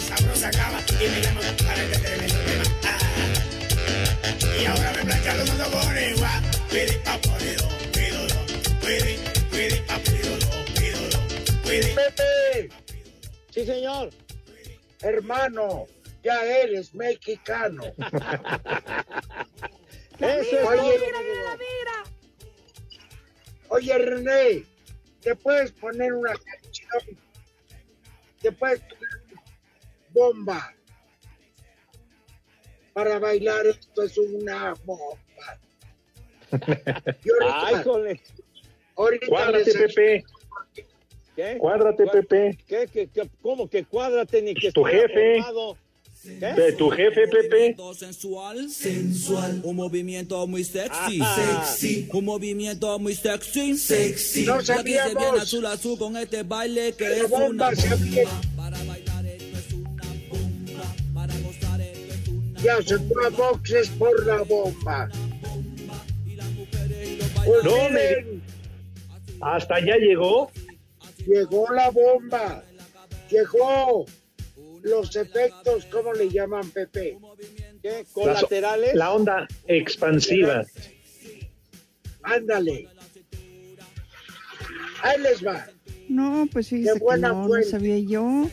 sabrosa 0.00 0.50
cama 0.50 0.80
y 1.00 1.08
me 1.08 1.20
para 1.64 1.82
y 4.60 4.66
ahora 4.66 4.92
me. 5.04 5.24
Pepe. 11.94 12.68
Sí, 13.50 13.64
señor. 13.64 14.23
Hermano, 15.04 15.86
ya 16.22 16.42
eres 16.44 16.94
mexicano. 16.94 17.82
Eso 20.18 20.58
es 20.58 20.66
Oye, 20.66 20.98
todo. 20.98 21.04
Oye, 23.68 23.98
René, 23.98 24.64
¿te 25.20 25.36
puedes 25.36 25.72
poner 25.72 26.12
una 26.14 26.32
canción? 26.34 27.18
¿Te 28.40 28.50
puedes 28.52 28.80
poner 28.80 29.22
una 29.30 29.42
bomba? 30.12 30.74
Para 32.94 33.18
bailar 33.18 33.66
esto 33.66 34.04
es 34.04 34.16
una 34.16 34.72
bomba. 34.84 35.58
Ahorita- 36.54 37.66
Ay, 37.66 38.20
ahorita 38.96 39.50
les 39.50 39.76
Pepe. 39.76 40.24
¿Qué? 41.36 41.56
Cuádrate, 41.58 42.04
Cuá- 42.04 42.12
Pepe. 42.12 42.58
¿Qué, 42.66 42.88
qué, 42.92 43.08
qué? 43.12 43.28
¿Cómo 43.42 43.68
que 43.68 43.84
cuádrate 43.84 44.40
ni 44.42 44.54
que 44.54 44.70
Tu 44.72 44.82
jefe. 44.84 45.34
formado? 45.42 45.76
De 46.24 46.72
tu 46.72 46.88
jefe, 46.88 47.28
Pepe. 47.28 47.76
sensual, 47.94 48.70
sensual, 48.70 49.60
un 49.62 49.76
movimiento 49.76 50.46
muy 50.46 50.64
sexy, 50.64 51.20
Ajá. 51.20 51.64
sexy, 51.66 52.08
un 52.14 52.24
movimiento 52.24 52.98
muy 52.98 53.14
sexy, 53.14 53.76
sexy. 53.76 54.44
No 54.46 54.58
que 54.58 54.64
se 54.64 54.82
viene 54.82 55.12
sabíamos. 55.12 55.40
azul 55.42 55.66
azul 55.66 55.98
con 55.98 56.16
este 56.16 56.42
baile 56.42 56.94
que 56.94 57.08
La 57.10 57.16
es 57.16 57.24
una 57.30 57.38
bomba. 57.46 57.70
Ya 62.62 62.80
se 62.82 62.98
fue 62.98 63.26
a 63.26 63.28
boxes 63.30 63.88
por 63.90 64.26
la 64.26 64.42
bomba. 64.42 65.10
Pues 67.44 67.64
No, 67.64 67.88
miren, 67.90 68.42
Hasta 69.40 69.74
allá 69.74 69.96
llegó. 69.98 70.50
Llegó 71.26 71.72
la 71.72 71.90
bomba. 71.90 72.64
Llegó 73.30 74.06
los 74.82 75.16
efectos, 75.16 75.86
¿cómo 75.86 76.12
le 76.12 76.28
llaman, 76.28 76.70
Pepe? 76.70 77.18
¿Qué? 77.82 78.04
¿Colaterales? 78.12 78.94
la 78.94 79.12
onda 79.12 79.48
expansiva. 79.66 80.64
Ándale. 82.22 82.88
Ahí 85.02 85.20
les 85.20 85.44
va. 85.44 85.66
No, 86.08 86.46
pues 86.52 86.68
que 86.68 86.92
buena 86.94 87.28
no, 87.28 87.42
no 87.42 87.48
fuente. 87.48 87.70
sabía 87.70 87.98
yo. 87.98 88.48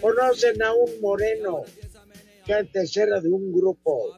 Conocen 0.00 0.62
a 0.62 0.72
un 0.74 1.00
moreno 1.00 1.62
que 2.44 2.54
antes 2.54 2.96
era 2.96 3.20
de 3.20 3.28
un 3.28 3.52
grupo 3.52 4.16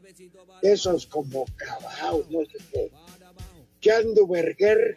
de 0.63 0.73
esos 0.73 1.07
como 1.07 1.47
Cabao, 1.57 2.25
no 2.31 2.41
sé 2.45 2.59
qué. 2.73 2.91
Chandu 3.81 4.27
Berger. 4.27 4.97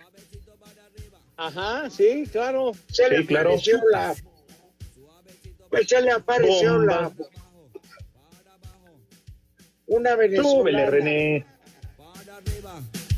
Ajá, 1.44 1.90
sí, 1.90 2.26
claro. 2.32 2.72
Se 2.92 3.10
le 3.10 3.18
Sí, 3.22 3.26
claro. 3.26 3.50
apareció 3.50 3.80
la. 3.92 4.16
Pues 5.72 5.88
se 5.88 6.00
le 6.00 6.12
apareció 6.12 6.74
Bomba. 6.74 6.86
la. 6.86 7.12
Una 9.88 10.12
Súbele, 10.12 10.28
venezolana. 10.28 10.90
René. 10.92 11.46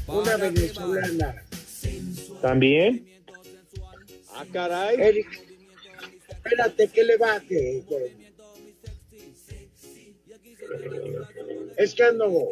Una 0.07 0.37
venezolana. 0.37 1.43
También. 2.41 3.05
Ah, 4.35 4.45
caray. 4.53 4.95
Eric, 5.01 5.27
espérate 6.29 6.87
que 6.87 7.03
le 7.03 7.17
baje. 7.17 7.83
Es 11.75 11.93
que 11.93 12.03
ando 12.03 12.51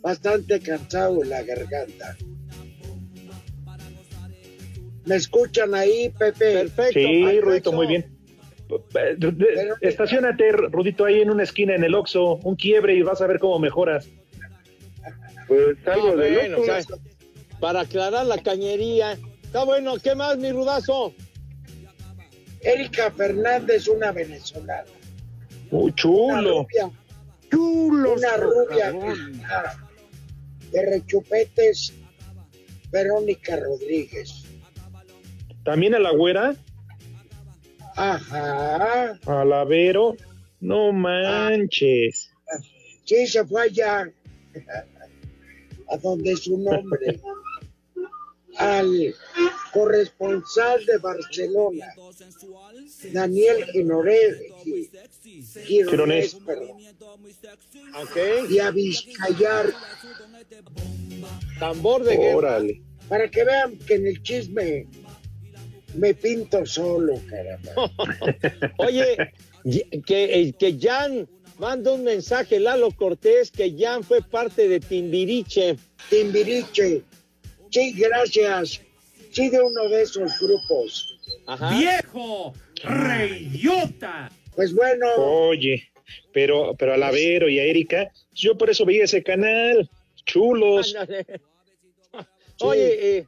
bastante 0.00 0.60
cansado 0.60 1.24
en 1.24 1.30
la 1.30 1.42
garganta. 1.42 2.16
¿Me 5.08 5.16
escuchan 5.16 5.74
ahí, 5.74 6.10
Pepe? 6.10 6.52
Perfecto. 6.52 6.92
Sí, 7.00 7.22
perfecto. 7.22 7.46
Rudito, 7.46 7.72
muy 7.72 7.86
bien. 7.86 8.18
Estacionate, 9.80 10.52
Rudito, 10.52 11.04
ahí 11.06 11.20
en 11.22 11.30
una 11.30 11.42
esquina 11.42 11.74
en 11.74 11.84
el 11.84 11.94
Oxxo, 11.94 12.36
un 12.42 12.54
quiebre 12.56 12.94
y 12.94 13.02
vas 13.02 13.20
a 13.22 13.26
ver 13.26 13.38
cómo 13.38 13.58
mejoras. 13.58 14.08
Pues 15.46 15.78
Ah, 15.86 15.92
algo 15.94 16.14
de 16.16 16.30
bueno, 16.34 16.58
o 16.60 16.64
sea, 16.64 16.80
para 17.58 17.80
aclarar 17.80 18.26
la 18.26 18.36
cañería. 18.42 19.18
Está 19.42 19.64
bueno, 19.64 19.94
¿qué 20.02 20.14
más, 20.14 20.36
mi 20.36 20.52
rudazo? 20.52 21.14
Erika 22.60 23.10
Fernández, 23.10 23.88
una 23.88 24.12
venezolana. 24.12 24.84
Muy 25.70 25.84
Una 25.84 25.94
chulo. 25.94 26.66
rubia, 26.70 26.90
una 27.56 28.36
rubia 28.36 28.92
que 28.92 29.12
está 29.32 29.76
de 30.72 30.86
rechupetes, 30.90 31.94
Verónica 32.90 33.56
Rodríguez. 33.56 34.37
También 35.68 35.94
a 35.94 35.98
la 35.98 36.12
güera. 36.12 36.56
Ajá. 37.94 39.18
Alavero, 39.26 40.16
no 40.60 40.92
manches. 40.92 42.30
Sí, 43.04 43.26
se 43.26 43.44
fue 43.44 43.64
allá. 43.64 44.10
A 45.90 45.96
donde 45.98 46.34
su 46.36 46.56
nombre. 46.56 47.20
al 48.56 49.14
corresponsal 49.70 50.86
de 50.86 50.96
Barcelona, 50.96 51.86
Daniel 53.12 53.66
Gironés, 53.66 54.38
Gironés, 55.66 56.34
perdón. 56.46 56.78
y 58.48 58.58
a 58.58 58.70
Vizcayar. 58.70 59.66
Tambor 61.58 62.04
de. 62.04 62.34
Órale. 62.34 62.82
Para 63.06 63.30
que 63.30 63.44
vean 63.44 63.76
que 63.80 63.96
en 63.96 64.06
el 64.06 64.22
chisme 64.22 64.86
me 65.94 66.14
pinto 66.14 66.64
solo, 66.66 67.14
caramba. 67.28 67.90
Oye, 68.78 69.16
que, 70.06 70.24
eh, 70.24 70.54
que 70.58 70.78
Jan 70.78 71.28
manda 71.58 71.92
un 71.92 72.04
mensaje, 72.04 72.60
Lalo 72.60 72.90
Cortés, 72.92 73.50
que 73.50 73.74
Jan 73.76 74.02
fue 74.02 74.22
parte 74.22 74.68
de 74.68 74.80
Timbiriche. 74.80 75.76
Timbiriche. 76.10 77.02
Sí, 77.70 77.92
gracias. 77.96 78.80
Sí, 79.30 79.48
de 79.50 79.60
uno 79.60 79.88
de 79.88 80.02
esos 80.02 80.32
grupos. 80.40 81.18
¡Viejo! 81.70 82.54
¡Reyota! 82.82 84.30
Pues 84.54 84.74
bueno. 84.74 85.06
Oye, 85.16 85.90
pero, 86.32 86.74
pero 86.78 86.94
a 86.94 86.96
Lavero 86.96 87.48
y 87.48 87.58
a 87.58 87.64
Erika, 87.64 88.10
yo 88.32 88.56
por 88.56 88.70
eso 88.70 88.84
veía 88.84 89.04
ese 89.04 89.22
canal. 89.22 89.88
Chulos. 90.24 90.94
Oye, 92.60 93.18
eh, 93.18 93.26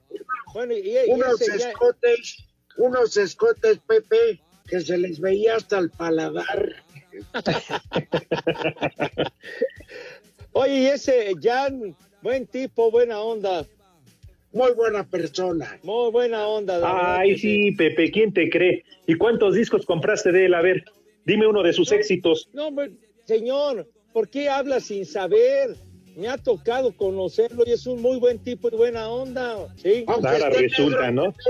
bueno, 0.52 0.74
y, 0.74 0.90
y 0.90 1.10
unos 1.10 1.40
ese 1.40 1.68
escotes, 1.68 2.49
unos 2.76 3.16
escotes, 3.16 3.78
Pepe, 3.86 4.40
que 4.66 4.80
se 4.80 4.98
les 4.98 5.20
veía 5.20 5.56
hasta 5.56 5.78
el 5.78 5.90
paladar. 5.90 6.76
Oye, 10.52 10.74
y 10.74 10.86
ese 10.86 11.32
Jan, 11.40 11.94
buen 12.22 12.46
tipo, 12.46 12.90
buena 12.90 13.20
onda. 13.20 13.66
Muy 14.52 14.72
buena 14.72 15.04
persona. 15.04 15.78
Muy 15.82 16.10
buena 16.10 16.46
onda. 16.46 17.18
Ay, 17.18 17.38
sí, 17.38 17.72
Pepe, 17.72 18.10
¿quién 18.10 18.32
te 18.32 18.50
cree? 18.50 18.84
¿Y 19.06 19.14
cuántos 19.14 19.54
discos 19.54 19.86
compraste 19.86 20.32
de 20.32 20.46
él? 20.46 20.54
A 20.54 20.62
ver, 20.62 20.84
dime 21.24 21.46
uno 21.46 21.62
de 21.62 21.72
sus 21.72 21.92
éxitos. 21.92 22.48
No, 22.52 22.70
señor, 23.26 23.88
¿por 24.12 24.28
qué 24.28 24.48
habla 24.48 24.80
sin 24.80 25.06
saber? 25.06 25.76
Me 26.16 26.28
ha 26.28 26.36
tocado 26.36 26.92
conocerlo 26.96 27.64
y 27.66 27.72
es 27.72 27.86
un 27.86 28.02
muy 28.02 28.18
buen 28.18 28.38
tipo 28.38 28.68
y 28.68 28.76
buena 28.76 29.08
onda. 29.08 29.68
Sí. 29.76 30.04
Ahora 30.06 30.50
resulta, 30.50 31.10
¿no? 31.10 31.34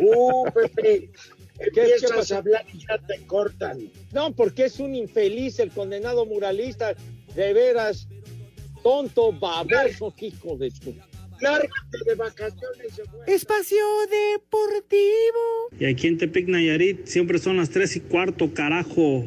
Uh, 0.00 0.44
Pepe, 0.52 1.10
qué 1.74 1.80
empiezas 1.82 2.32
a 2.32 2.38
hablar 2.38 2.66
y 2.72 2.78
ya 2.78 2.98
te 2.98 3.24
cortan. 3.26 3.90
No, 4.12 4.34
porque 4.34 4.64
es 4.64 4.80
un 4.80 4.94
infeliz 4.94 5.58
el 5.60 5.70
condenado 5.70 6.26
muralista. 6.26 6.94
De 7.34 7.52
veras, 7.52 8.08
tonto, 8.82 9.32
baboso, 9.32 10.12
hijo 10.18 10.56
de 10.56 10.70
su. 10.70 10.94
Lárgate 11.40 11.98
de 12.04 12.14
vacaciones. 12.16 12.94
se 12.94 13.04
fue. 13.04 13.20
Espacio 13.32 13.84
Deportivo. 14.10 15.68
Y 15.78 15.84
aquí 15.86 16.08
en 16.08 16.18
Tepic 16.18 16.48
Nayarit 16.48 17.06
siempre 17.06 17.38
son 17.38 17.58
las 17.58 17.70
3 17.70 17.96
y 17.96 18.00
cuarto, 18.00 18.52
carajo. 18.52 19.24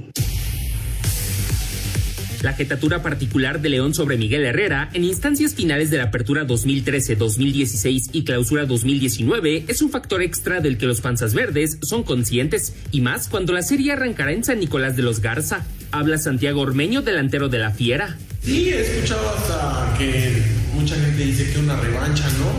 La 2.41 2.53
jetatura 2.53 3.03
particular 3.03 3.61
de 3.61 3.69
León 3.69 3.93
sobre 3.93 4.17
Miguel 4.17 4.43
Herrera 4.43 4.89
en 4.93 5.03
instancias 5.03 5.53
finales 5.53 5.91
de 5.91 5.97
la 5.97 6.05
apertura 6.05 6.47
2013-2016 6.47 8.09
y 8.13 8.23
clausura 8.23 8.65
2019 8.65 9.65
es 9.67 9.83
un 9.83 9.91
factor 9.91 10.23
extra 10.23 10.59
del 10.59 10.79
que 10.79 10.87
los 10.87 11.01
panzas 11.01 11.35
verdes 11.35 11.77
son 11.83 12.01
conscientes 12.01 12.73
y 12.89 13.01
más 13.01 13.27
cuando 13.27 13.53
la 13.53 13.61
serie 13.61 13.91
arrancará 13.91 14.31
en 14.31 14.43
San 14.43 14.59
Nicolás 14.59 14.95
de 14.95 15.03
los 15.03 15.19
Garza. 15.19 15.67
Habla 15.91 16.17
Santiago 16.17 16.61
Ormeño, 16.61 17.03
delantero 17.03 17.47
de 17.47 17.59
la 17.59 17.69
Fiera. 17.69 18.17
Sí, 18.43 18.69
he 18.69 18.81
escuchado 18.81 19.29
hasta 19.37 19.95
que 19.99 20.41
mucha 20.73 20.95
gente 20.95 21.23
dice 21.23 21.51
que 21.51 21.59
una 21.59 21.79
revancha, 21.79 22.27
¿no? 22.39 22.53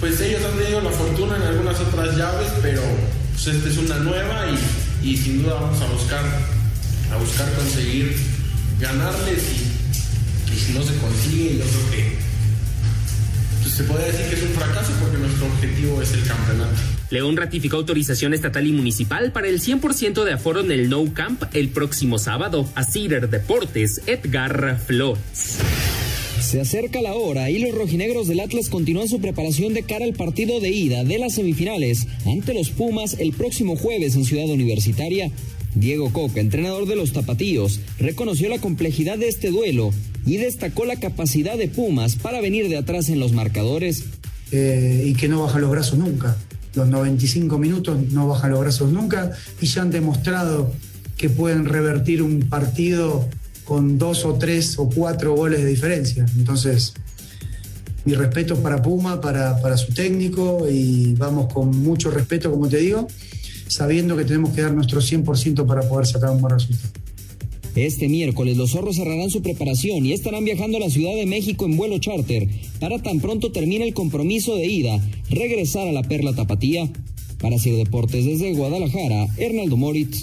Pues 0.00 0.20
ellos 0.20 0.40
han 0.44 0.58
tenido 0.58 0.80
la 0.80 0.90
fortuna 0.90 1.36
en 1.36 1.42
algunas 1.42 1.78
otras 1.78 2.16
llaves, 2.16 2.48
pero 2.60 2.82
pues 3.32 3.46
esta 3.46 3.68
es 3.68 3.78
una 3.78 3.98
nueva 4.00 4.46
y, 5.02 5.10
y 5.10 5.16
sin 5.16 5.44
duda 5.44 5.54
vamos 5.54 5.80
a 5.80 5.86
buscar, 5.86 6.24
a 7.12 7.16
buscar 7.16 7.52
conseguir 7.52 8.31
ganarles 8.82 9.42
y, 9.44 10.52
y 10.52 10.58
si 10.58 10.72
no 10.72 10.82
se 10.82 10.94
consigue, 10.96 11.58
yo 11.58 11.64
creo 11.64 11.90
que 11.92 12.12
pues, 13.62 13.74
se 13.74 13.84
podría 13.84 14.08
decir 14.08 14.26
que 14.28 14.34
es 14.34 14.42
un 14.42 14.48
fracaso 14.48 14.92
porque 15.00 15.18
nuestro 15.18 15.46
objetivo 15.46 16.02
es 16.02 16.12
el 16.12 16.24
campeonato. 16.24 16.74
León 17.10 17.36
ratificó 17.36 17.76
autorización 17.76 18.34
estatal 18.34 18.66
y 18.66 18.72
municipal 18.72 19.32
para 19.32 19.46
el 19.46 19.60
100% 19.60 20.24
de 20.24 20.32
aforo 20.32 20.60
en 20.60 20.72
el 20.72 20.88
No 20.90 21.14
Camp 21.14 21.44
el 21.52 21.68
próximo 21.68 22.18
sábado. 22.18 22.68
A 22.74 22.84
Cider 22.84 23.30
Deportes, 23.30 24.00
Edgar 24.06 24.80
Flores. 24.84 25.58
Se 26.40 26.60
acerca 26.60 27.00
la 27.00 27.14
hora 27.14 27.50
y 27.50 27.60
los 27.60 27.74
rojinegros 27.74 28.26
del 28.26 28.40
Atlas 28.40 28.68
continúan 28.68 29.08
su 29.08 29.20
preparación 29.20 29.74
de 29.74 29.84
cara 29.84 30.04
al 30.04 30.14
partido 30.14 30.58
de 30.58 30.70
ida 30.70 31.04
de 31.04 31.18
las 31.18 31.34
semifinales 31.34 32.08
ante 32.26 32.52
los 32.52 32.70
Pumas 32.70 33.16
el 33.20 33.32
próximo 33.32 33.76
jueves 33.76 34.16
en 34.16 34.24
Ciudad 34.24 34.46
Universitaria. 34.46 35.30
Diego 35.74 36.12
Coca, 36.12 36.40
entrenador 36.40 36.86
de 36.86 36.96
los 36.96 37.12
Tapatíos, 37.12 37.80
reconoció 37.98 38.48
la 38.48 38.58
complejidad 38.58 39.18
de 39.18 39.28
este 39.28 39.50
duelo 39.50 39.90
y 40.26 40.36
destacó 40.36 40.84
la 40.84 40.96
capacidad 40.96 41.56
de 41.56 41.68
Pumas 41.68 42.16
para 42.16 42.40
venir 42.40 42.68
de 42.68 42.76
atrás 42.76 43.08
en 43.08 43.20
los 43.20 43.32
marcadores. 43.32 44.04
eh, 44.54 45.04
y 45.06 45.14
que 45.14 45.28
no 45.28 45.42
bajan 45.42 45.62
los 45.62 45.70
brazos 45.70 45.98
nunca. 45.98 46.36
Los 46.74 46.86
95 46.86 47.56
minutos 47.58 47.96
no 48.12 48.28
bajan 48.28 48.50
los 48.50 48.60
brazos 48.60 48.92
nunca 48.92 49.32
y 49.60 49.66
ya 49.66 49.80
han 49.80 49.90
demostrado 49.90 50.72
que 51.16 51.30
pueden 51.30 51.64
revertir 51.64 52.22
un 52.22 52.40
partido 52.40 53.28
con 53.64 53.96
dos 53.98 54.26
o 54.26 54.34
tres 54.34 54.78
o 54.78 54.90
cuatro 54.90 55.34
goles 55.34 55.62
de 55.62 55.68
diferencia. 55.68 56.26
Entonces, 56.36 56.92
mi 58.04 58.14
respeto 58.14 58.56
para 58.56 58.82
Puma, 58.82 59.20
para 59.22 59.76
su 59.78 59.94
técnico 59.94 60.66
y 60.70 61.14
vamos 61.14 61.50
con 61.52 61.70
mucho 61.82 62.10
respeto, 62.10 62.50
como 62.50 62.68
te 62.68 62.78
digo, 62.78 63.06
sabiendo 63.74 64.16
que 64.16 64.24
tenemos 64.24 64.50
que 64.50 64.62
dar 64.62 64.74
nuestro 64.74 65.00
100% 65.00 65.66
para 65.66 65.82
poder 65.88 66.06
sacar 66.06 66.30
un 66.30 66.40
buen 66.40 66.54
resultado. 66.54 66.90
Este 67.74 68.06
miércoles 68.06 68.58
los 68.58 68.72
zorros 68.72 68.96
cerrarán 68.96 69.30
su 69.30 69.40
preparación 69.40 70.04
y 70.04 70.12
estarán 70.12 70.44
viajando 70.44 70.76
a 70.76 70.80
la 70.80 70.90
Ciudad 70.90 71.14
de 71.14 71.24
México 71.24 71.64
en 71.64 71.78
vuelo 71.78 71.98
charter 71.98 72.46
para 72.78 72.98
tan 72.98 73.20
pronto 73.20 73.50
termine 73.50 73.86
el 73.86 73.94
compromiso 73.94 74.56
de 74.56 74.66
ida, 74.66 75.00
regresar 75.30 75.88
a 75.88 75.92
la 75.92 76.02
Perla 76.02 76.34
Tapatía. 76.34 76.90
Para 77.40 77.58
Sir 77.58 77.76
Deportes 77.76 78.24
desde 78.24 78.54
Guadalajara, 78.54 79.26
Hernaldo 79.36 79.76
Moritz. 79.76 80.22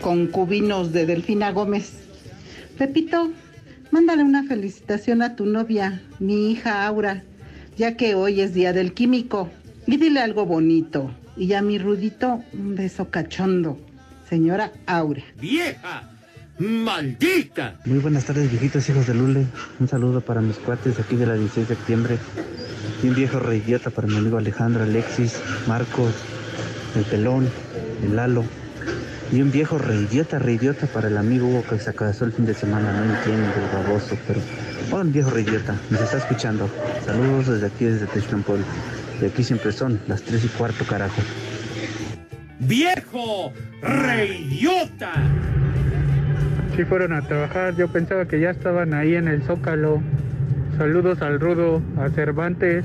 Concubinos 0.00 0.92
de 0.92 1.06
Delfina 1.06 1.52
Gómez. 1.52 1.92
Pepito, 2.78 3.30
mándale 3.90 4.22
una 4.22 4.44
felicitación 4.44 5.22
a 5.22 5.36
tu 5.36 5.46
novia, 5.46 6.02
mi 6.18 6.50
hija 6.50 6.86
Aura, 6.86 7.22
ya 7.76 7.96
que 7.96 8.14
hoy 8.14 8.40
es 8.40 8.54
día 8.54 8.72
del 8.72 8.92
químico. 8.94 9.50
Y 9.86 9.96
dile 9.96 10.20
algo 10.20 10.46
bonito. 10.46 11.10
Y 11.36 11.52
a 11.54 11.62
mi 11.62 11.78
Rudito, 11.78 12.42
un 12.52 12.74
beso 12.74 13.10
cachondo. 13.10 13.78
Señora 14.28 14.72
Aura. 14.86 15.22
¡Vieja! 15.40 16.10
¡Maldita! 16.58 17.80
Muy 17.86 17.98
buenas 17.98 18.26
tardes, 18.26 18.50
viejitos 18.50 18.88
hijos 18.90 19.06
de 19.06 19.14
Lule. 19.14 19.46
Un 19.78 19.88
saludo 19.88 20.20
para 20.20 20.40
mis 20.40 20.56
cuates 20.56 20.98
aquí 21.00 21.16
de 21.16 21.26
la 21.26 21.34
16 21.34 21.68
de 21.68 21.74
septiembre. 21.74 22.18
Y 23.02 23.08
un 23.08 23.14
viejo 23.14 23.38
reidiota 23.38 23.90
para 23.90 24.06
mi 24.06 24.16
amigo 24.16 24.36
Alejandro, 24.36 24.82
Alexis, 24.82 25.40
Marcos, 25.66 26.12
el 26.94 27.04
Pelón, 27.04 27.48
el 28.04 28.14
Lalo. 28.14 28.44
Y 29.32 29.42
un 29.42 29.52
viejo 29.52 29.78
reidiota, 29.78 30.40
reidiota 30.40 30.86
para 30.86 31.06
el 31.06 31.16
amigo 31.16 31.46
Hugo 31.46 31.64
que 31.68 31.78
se 31.78 31.94
casó 31.94 32.24
el 32.24 32.32
fin 32.32 32.46
de 32.46 32.54
semana. 32.54 32.92
No 32.92 33.14
entiendo 33.14 33.48
el 33.56 33.84
baboso, 33.84 34.16
pero. 34.26 34.40
Bueno, 34.90 35.06
un 35.06 35.12
viejo 35.12 35.30
reidiota, 35.30 35.76
nos 35.88 36.00
está 36.00 36.18
escuchando. 36.18 36.68
Saludos 37.06 37.46
desde 37.46 37.66
aquí, 37.66 37.84
desde 37.84 38.06
Technompol. 38.06 38.58
Y 39.22 39.26
aquí 39.26 39.44
siempre 39.44 39.70
son 39.70 40.00
las 40.08 40.22
3 40.22 40.44
y 40.44 40.48
cuarto, 40.48 40.84
carajo. 40.84 41.20
¡Viejo! 42.58 43.52
¡Reyota! 43.82 45.12
Sí 46.76 46.84
fueron 46.84 47.12
a 47.12 47.22
trabajar, 47.22 47.76
yo 47.76 47.88
pensaba 47.88 48.26
que 48.26 48.40
ya 48.40 48.50
estaban 48.50 48.94
ahí 48.94 49.14
en 49.14 49.28
el 49.28 49.42
Zócalo. 49.42 50.02
Saludos 50.76 51.22
al 51.22 51.38
Rudo, 51.38 51.82
a 51.98 52.08
Cervantes 52.10 52.84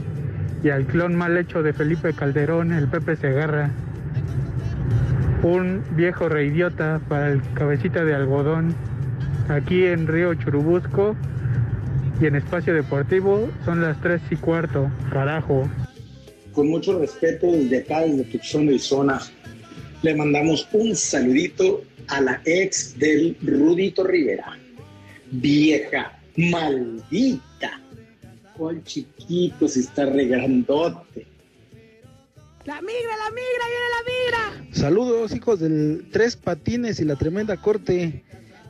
y 0.63 0.69
al 0.69 0.86
clon 0.86 1.15
mal 1.15 1.38
hecho 1.38 1.63
de 1.63 1.73
Felipe 1.73 2.13
Calderón, 2.13 2.71
el 2.71 2.88
Pepe 2.88 3.15
Segarra. 3.15 3.71
Un 5.45 5.84
viejo 5.91 6.27
reidiota 6.27 6.99
para 7.08 7.31
el 7.31 7.39
cabecita 7.53 8.03
de 8.03 8.15
algodón. 8.15 8.75
Aquí 9.47 9.86
en 9.86 10.08
Río 10.08 10.34
Churubusco 10.34 11.15
y 12.19 12.25
en 12.25 12.36
Espacio 12.36 12.73
Deportivo 12.73 13.47
son 13.63 13.79
las 13.79 14.01
3 14.01 14.23
y 14.31 14.38
cuarto. 14.38 14.89
Carajo. 15.12 15.69
con 16.51 16.69
mucho 16.69 16.97
respeto 16.97 17.51
desde 17.51 17.77
acá, 17.77 18.01
desde 18.01 18.23
Tucson, 18.23 18.69
Arizona. 18.69 19.21
Le 20.01 20.15
mandamos 20.15 20.67
un 20.71 20.95
saludito 20.95 21.84
a 22.08 22.21
la 22.21 22.41
ex 22.45 22.97
del 22.97 23.38
Rudito 23.43 24.03
Rivera. 24.03 24.58
Vieja, 25.29 26.17
maldita. 26.38 27.79
Cuál 28.58 28.84
chiquito 28.84 29.67
se 29.67 29.81
está 29.81 30.08
regrandote. 30.08 31.34
La 32.65 32.82
migra, 32.82 33.15
la 33.15 33.30
migra, 33.30 33.65
viene 33.67 33.89
la 33.91 34.58
migra. 34.58 34.67
Saludos, 34.71 35.36
hijos 35.36 35.60
del 35.60 36.08
Tres 36.12 36.36
Patines 36.36 36.99
y 36.99 37.06
la 37.06 37.15
Tremenda 37.15 37.58
Corte. 37.58 38.23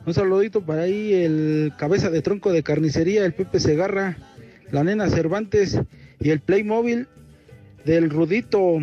Un 0.04 0.12
saludito 0.12 0.60
para 0.60 0.82
ahí 0.82 1.14
el 1.14 1.72
cabeza 1.78 2.10
de 2.10 2.20
tronco 2.20 2.52
de 2.52 2.62
carnicería, 2.62 3.24
el 3.24 3.32
Pepe 3.32 3.58
Segarra, 3.58 4.18
la 4.70 4.84
nena 4.84 5.08
Cervantes 5.08 5.80
y 6.20 6.28
el 6.28 6.40
Playmobil 6.40 7.08
del 7.86 8.10
Rudito. 8.10 8.80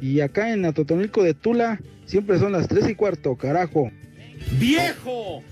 Y 0.00 0.20
acá 0.20 0.52
en 0.52 0.64
Atotonilco 0.64 1.24
de 1.24 1.34
Tula 1.34 1.80
siempre 2.06 2.38
son 2.38 2.52
las 2.52 2.68
tres 2.68 2.88
y 2.88 2.94
cuarto, 2.94 3.34
carajo. 3.34 3.90
¡Viejo! 4.60 5.42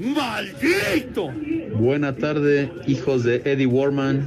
¡Maldito! 0.00 1.30
Buena 1.74 2.16
tarde, 2.16 2.70
hijos 2.86 3.22
de 3.22 3.42
Eddie 3.44 3.66
Warman. 3.66 4.24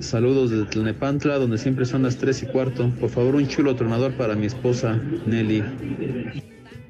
Saludos 0.00 0.50
desde 0.50 0.64
Tlanepantla, 0.66 1.38
donde 1.38 1.58
siempre 1.58 1.84
son 1.84 2.02
las 2.02 2.16
tres 2.16 2.42
y 2.42 2.46
cuarto. 2.46 2.90
Por 2.98 3.08
favor, 3.08 3.36
un 3.36 3.46
chulo 3.46 3.76
tronador 3.76 4.12
para 4.14 4.34
mi 4.34 4.46
esposa, 4.46 5.00
Nelly. 5.26 5.62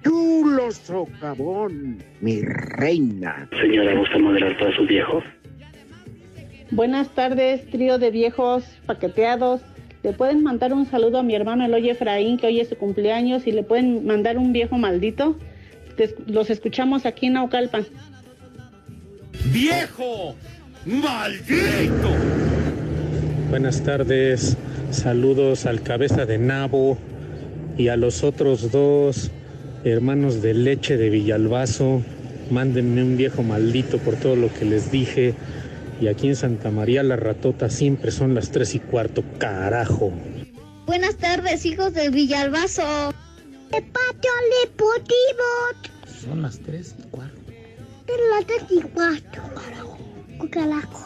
Chulo 0.02 0.70
socavón, 0.72 1.98
mi 2.22 2.40
reina. 2.40 3.48
Señora, 3.60 3.94
¿gusta 3.98 4.18
moderar 4.18 4.56
para 4.58 4.74
sus 4.76 4.88
viejos? 4.88 5.22
Buenas 6.70 7.14
tardes, 7.14 7.68
trío 7.70 7.98
de 7.98 8.10
viejos 8.10 8.64
paqueteados. 8.86 9.60
Le 10.02 10.14
pueden 10.14 10.42
mandar 10.42 10.72
un 10.72 10.86
saludo 10.86 11.18
a 11.18 11.22
mi 11.22 11.34
hermano 11.34 11.66
Eloy 11.66 11.90
Efraín, 11.90 12.38
que 12.38 12.46
hoy 12.46 12.60
es 12.60 12.70
su 12.70 12.76
cumpleaños, 12.76 13.46
y 13.46 13.52
le 13.52 13.62
pueden 13.62 14.06
mandar 14.06 14.38
un 14.38 14.54
viejo 14.54 14.78
maldito. 14.78 15.36
Te- 15.98 16.14
Los 16.26 16.48
escuchamos 16.48 17.04
aquí 17.04 17.26
en 17.26 17.34
Naucalpan. 17.34 17.84
¡Viejo! 19.46 20.36
¡Maldito! 20.86 22.10
Buenas 23.50 23.82
tardes, 23.82 24.56
saludos 24.90 25.66
al 25.66 25.82
cabeza 25.82 26.26
de 26.26 26.38
nabo 26.38 26.96
y 27.76 27.88
a 27.88 27.96
los 27.96 28.22
otros 28.22 28.70
dos 28.70 29.30
hermanos 29.84 30.42
de 30.42 30.54
leche 30.54 30.96
de 30.96 31.10
Villalbazo. 31.10 32.02
Mándenme 32.50 33.02
un 33.02 33.16
viejo 33.16 33.42
maldito 33.42 33.98
por 33.98 34.14
todo 34.16 34.36
lo 34.36 34.52
que 34.52 34.64
les 34.64 34.92
dije. 34.92 35.34
Y 36.00 36.08
aquí 36.08 36.28
en 36.28 36.36
Santa 36.36 36.70
María 36.70 37.02
la 37.02 37.16
ratota 37.16 37.68
siempre 37.68 38.10
son 38.10 38.34
las 38.34 38.50
tres 38.50 38.74
y 38.74 38.78
cuarto, 38.78 39.24
carajo. 39.38 40.12
Buenas 40.86 41.16
tardes, 41.16 41.66
hijos 41.66 41.94
de 41.94 42.10
Villalbazo. 42.10 43.12
¡El 43.72 43.84
patio 43.84 44.30
deportivo! 44.64 45.12
Son 46.24 46.42
las 46.42 46.58
tres 46.58 46.94
tres 48.46 48.64
y 48.70 48.82
cuatro. 48.82 49.42
Cucaraco. 50.38 51.00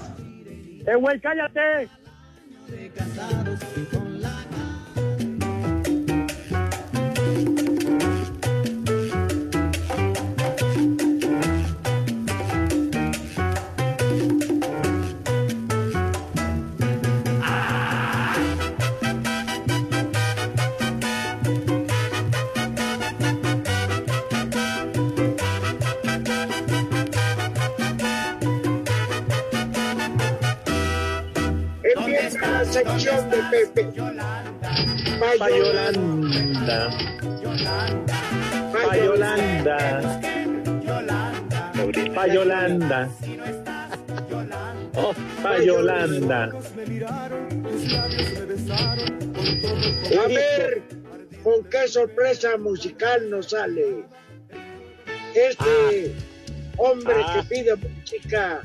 ¡Eh, 0.87 0.95
güey, 0.95 1.21
cállate! 1.21 1.89
Sección 32.71 33.31
de 33.31 33.39
Pepe. 33.51 33.85
Payolanda. 35.39 36.91
Payolanda. 38.73 40.21
Payolanda. 42.15 43.11
Oh, 44.95 45.15
Payolanda. 45.43 46.45
A 50.19 50.29
ver, 50.29 50.83
con 51.43 51.65
qué 51.71 51.89
sorpresa 51.89 52.57
musical 52.57 53.29
nos 53.31 53.51
sale. 53.51 54.05
Este 55.35 56.15
hombre 56.79 57.15
Ah. 57.25 57.35
que 57.35 57.43
pide 57.55 57.77
música 57.77 58.61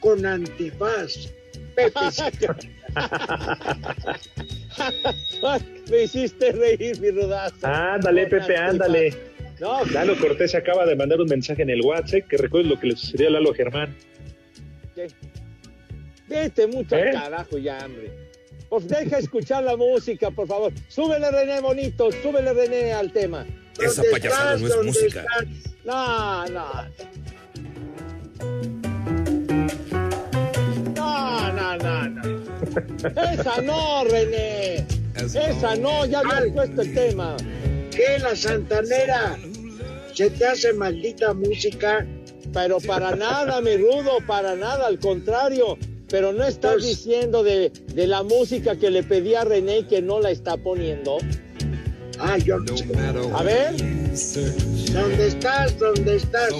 con 0.00 0.26
antifaz. 0.26 1.28
Pepe. 1.76 2.00
Me 5.90 6.02
hiciste 6.04 6.52
reír, 6.52 7.00
mi 7.00 7.10
rudazo. 7.10 7.66
Ándale, 7.66 8.26
Pepe, 8.26 8.56
ándale. 8.56 9.14
No, 9.60 9.84
Lalo 9.86 10.16
Cortés 10.18 10.54
acaba 10.54 10.86
de 10.86 10.96
mandar 10.96 11.20
un 11.20 11.28
mensaje 11.28 11.62
en 11.62 11.70
el 11.70 11.82
WhatsApp 11.82 12.26
que 12.28 12.36
recuerde 12.38 12.68
lo 12.70 12.78
que 12.80 12.86
le 12.88 12.96
sucedió 12.96 13.28
a 13.28 13.30
Lalo 13.32 13.52
Germán. 13.52 13.94
¿qué? 14.94 15.08
Vete 16.28 16.66
mucho 16.68 16.96
¿Eh? 16.96 17.10
al 17.10 17.12
carajo 17.14 17.58
ya, 17.58 17.78
hombre. 17.84 18.10
Pues 18.70 18.86
deja 18.88 19.18
escuchar 19.18 19.64
la 19.64 19.76
música, 19.76 20.30
por 20.30 20.46
favor. 20.46 20.72
Súbele, 20.88 21.30
René, 21.30 21.60
bonito. 21.60 22.10
Súbele, 22.22 22.52
René, 22.52 22.92
al 22.92 23.12
tema. 23.12 23.44
Esa 23.82 24.02
¿Dónde 24.02 24.10
payasada 24.12 24.54
estás? 24.54 24.60
no 24.60 24.66
es 24.68 24.74
¿Dónde 24.74 24.86
música. 24.92 25.20
estás? 25.20 25.46
No, 25.84 26.46
no. 26.46 26.66
No, 31.10 31.52
no, 31.52 31.76
no, 31.76 32.08
no. 32.08 32.40
Esa 33.32 33.60
no, 33.62 34.04
René. 34.04 34.86
Esa 35.16 35.74
no, 35.76 36.06
ya 36.06 36.20
habías 36.20 36.52
puesto 36.54 36.82
el 36.82 36.94
tema. 36.94 37.36
¿Qué 37.90 38.18
la 38.20 38.36
santanera? 38.36 39.36
¿Se 40.14 40.30
te 40.30 40.46
hace 40.46 40.72
maldita 40.72 41.34
música? 41.34 42.06
Pero 42.52 42.78
para 42.80 43.14
nada, 43.16 43.60
mi 43.60 43.76
rudo, 43.76 44.18
para 44.26 44.54
nada, 44.56 44.86
al 44.86 44.98
contrario. 44.98 45.76
Pero 46.08 46.32
no 46.32 46.44
estás 46.44 46.74
Pues- 46.74 46.86
diciendo 46.86 47.42
de, 47.42 47.70
de 47.94 48.06
la 48.06 48.22
música 48.22 48.76
que 48.76 48.90
le 48.90 49.02
pedí 49.02 49.34
a 49.34 49.44
René 49.44 49.86
que 49.86 50.02
no 50.02 50.20
la 50.20 50.30
está 50.30 50.56
poniendo. 50.56 51.18
Ah, 52.18 52.36
yo 52.38 52.58
no 52.58 52.76
sé. 52.76 52.84
A 53.34 53.42
ver. 53.42 53.76
¿Dónde 54.92 55.26
estás? 55.28 55.78
¿Dónde 55.78 56.16
estás? 56.16 56.50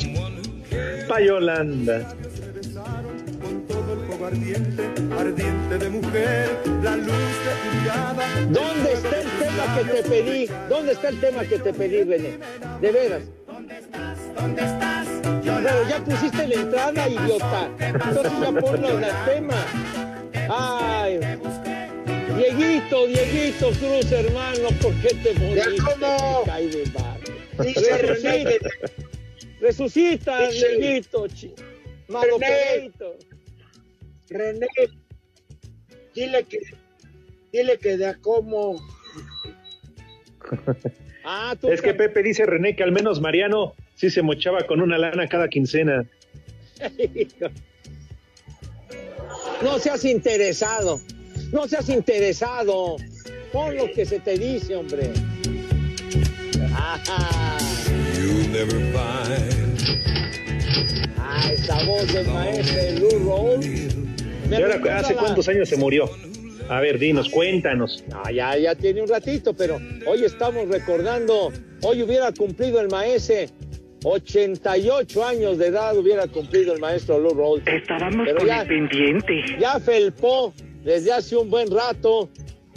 Payolanda. 4.20 5.18
ardiente 5.18 5.78
de 5.78 5.88
mujer, 5.88 6.58
la 6.82 6.96
luz 6.96 7.06
de 7.06 7.52
tu 7.62 7.80
mirada. 7.80 8.26
¿Dónde 8.50 8.92
está 8.92 9.20
el 9.20 9.28
tema 9.38 9.76
que 9.76 9.84
te 9.84 10.02
pedí? 10.08 10.46
¿Dónde 10.68 10.92
está 10.92 11.08
el 11.08 11.20
tema 11.20 11.44
que 11.44 11.58
te 11.58 11.72
pedí, 11.72 12.02
René? 12.02 12.38
De 12.82 12.92
veras. 12.92 13.22
¿Dónde 13.46 13.76
estás? 13.78 15.08
Pero 15.62 15.88
ya 15.88 16.04
pusiste 16.04 16.48
la 16.48 16.54
entrada, 16.54 17.08
idiota. 17.08 17.70
Entonces 17.78 18.32
ya 18.40 18.52
ponlo 18.52 18.98
en 18.98 19.04
el 19.04 19.24
tema. 19.24 19.54
Ay. 20.50 21.20
Dieguito, 22.36 23.06
Dieguito 23.06 23.70
Cruz, 23.72 24.12
hermano, 24.12 24.68
¿por 24.80 24.94
qué 25.00 25.14
te 25.22 25.34
moriste? 25.34 25.82
cómo? 25.82 26.42
Cae 26.44 26.68
de 26.68 28.60
Resucita, 29.60 30.48
Dieguito, 30.48 31.26
chi. 31.28 31.54
Mago 32.08 32.38
René. 34.30 34.68
Dile 36.14 36.44
que, 36.44 36.58
dile 37.52 37.78
que 37.78 37.96
de 37.96 38.06
a 38.06 38.14
cómo. 38.14 38.76
Ah, 41.22 41.54
tú 41.60 41.68
Es 41.68 41.82
que 41.82 41.92
Pepe 41.92 42.22
dice 42.22 42.46
René 42.46 42.74
que 42.74 42.82
al 42.82 42.92
menos 42.92 43.20
Mariano 43.20 43.74
sí 43.94 44.08
se 44.08 44.22
mochaba 44.22 44.66
con 44.66 44.80
una 44.80 44.96
lana 44.96 45.28
cada 45.28 45.48
quincena. 45.48 46.08
No 49.62 49.78
seas 49.78 50.06
interesado. 50.06 50.98
No 51.52 51.68
seas 51.68 51.90
interesado. 51.90 52.96
Pon 53.52 53.76
lo 53.76 53.92
que 53.92 54.06
se 54.06 54.18
te 54.20 54.38
dice, 54.38 54.74
hombre. 54.74 55.12
Ajá. 56.74 57.58
Ah, 61.18 61.50
esa 61.52 61.84
voz 61.84 62.12
del 62.12 62.26
maestro 62.28 63.00
Lou 63.00 63.18
Roll. 63.24 63.99
¿Y 64.50 64.54
ahora 64.54 64.98
hace 64.98 65.14
cuántos 65.14 65.48
años 65.48 65.68
se 65.68 65.76
murió? 65.76 66.10
A 66.68 66.80
ver, 66.80 66.98
dinos, 66.98 67.28
cuéntanos. 67.30 68.04
No, 68.08 68.30
ya, 68.30 68.56
ya 68.56 68.74
tiene 68.74 69.02
un 69.02 69.08
ratito, 69.08 69.54
pero 69.54 69.80
hoy 70.06 70.24
estamos 70.24 70.68
recordando, 70.68 71.52
hoy 71.82 72.02
hubiera 72.02 72.30
cumplido 72.32 72.80
el 72.80 72.88
maese 72.88 73.50
88 74.04 75.24
años 75.24 75.58
de 75.58 75.66
edad 75.66 75.96
hubiera 75.96 76.26
cumplido 76.26 76.72
el 76.72 76.80
maestro 76.80 77.18
Lou 77.18 77.34
Roll. 77.34 77.62
Estábamos 77.66 78.26
Pero 78.26 78.38
con 78.38 78.46
ya- 78.46 78.62
el 78.62 78.68
pendiente. 78.68 79.34
Ya 79.58 79.78
felpó 79.78 80.54
desde 80.84 81.12
hace 81.12 81.36
un 81.36 81.50
buen 81.50 81.70
rato, 81.70 82.30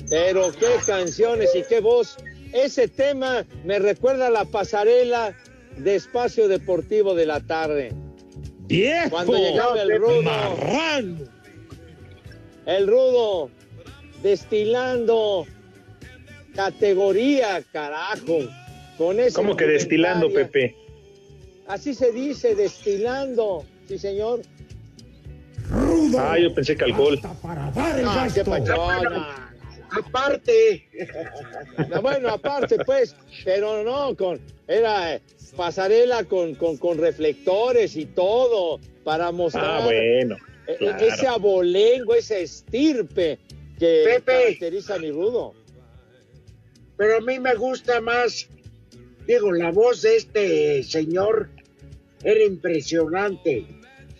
pero 0.10 0.52
qué 0.60 0.68
canciones 0.86 1.56
y 1.56 1.64
qué 1.70 1.80
voz. 1.80 2.18
Ese 2.52 2.88
tema 2.88 3.46
me 3.64 3.80
recuerda 3.80 4.28
a 4.28 4.30
la 4.32 4.46
pasarela 4.46 5.34
de 5.78 5.96
Espacio 5.96 6.48
Deportivo 6.48 7.16
de 7.16 7.26
la 7.26 7.40
tarde. 7.40 7.94
¡Viejo! 8.68 9.10
Cuando 9.10 9.38
llegaba 9.38 9.82
el 9.82 9.98
rudo. 10.00 10.22
Marrano. 10.24 11.33
El 12.66 12.88
rudo 12.88 13.50
destilando 14.22 15.46
categoría, 16.56 17.64
carajo. 17.72 18.40
Con 18.98 19.20
ese 19.20 19.36
¿Cómo 19.36 19.56
que 19.56 19.66
destilando. 19.66 20.32
Pepe? 20.32 20.76
Así 21.68 21.94
se 21.94 22.12
dice, 22.12 22.56
destilando. 22.56 23.66
Sí, 23.88 23.98
señor. 23.98 24.42
Ah, 26.18 26.38
yo 26.40 26.54
pensé 26.54 26.76
que 26.76 26.84
alcohol. 26.86 27.20
Ah, 27.44 28.28
qué 28.34 28.44
pachona. 28.44 29.50
Aparte. 29.92 30.90
No, 31.90 32.02
bueno, 32.02 32.30
aparte, 32.30 32.78
pues, 32.84 33.16
pero 33.44 33.84
no, 33.84 34.16
con, 34.16 34.40
era 34.68 35.16
eh, 35.16 35.22
pasarela 35.56 36.24
con, 36.24 36.56
con, 36.56 36.78
con 36.78 36.98
reflectores 36.98 37.96
y 37.96 38.06
todo 38.06 38.80
para 39.04 39.32
mostrar 39.32 39.82
Ah, 39.82 39.86
bueno. 39.86 40.38
Eh, 40.68 40.76
claro. 40.78 41.06
ese 41.06 41.28
abolengo, 41.28 42.16
ese 42.16 42.44
estirpe 42.44 43.40
que 43.80 44.04
Pepe. 44.06 44.26
caracteriza 44.26 44.96
a 44.96 45.00
mi 45.00 45.12
rudo. 45.12 45.54
Pero 46.98 47.18
a 47.18 47.22
mí 47.22 47.40
me 47.40 47.56
gusta 47.56 48.00
más, 48.02 48.48
digo, 49.26 49.52
la 49.52 49.72
voz 49.72 50.04
de 50.04 50.18
este 50.18 50.84
señor 50.84 51.50
era 52.24 52.44
impresionante. 52.44 53.66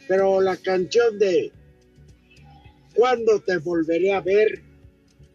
Pero 0.08 0.42
la 0.42 0.58
canción 0.58 1.18
de 1.18 1.52
¿Cuándo 2.94 3.40
te 3.40 3.58
volveré 3.58 4.14
a 4.14 4.22
ver? 4.22 4.62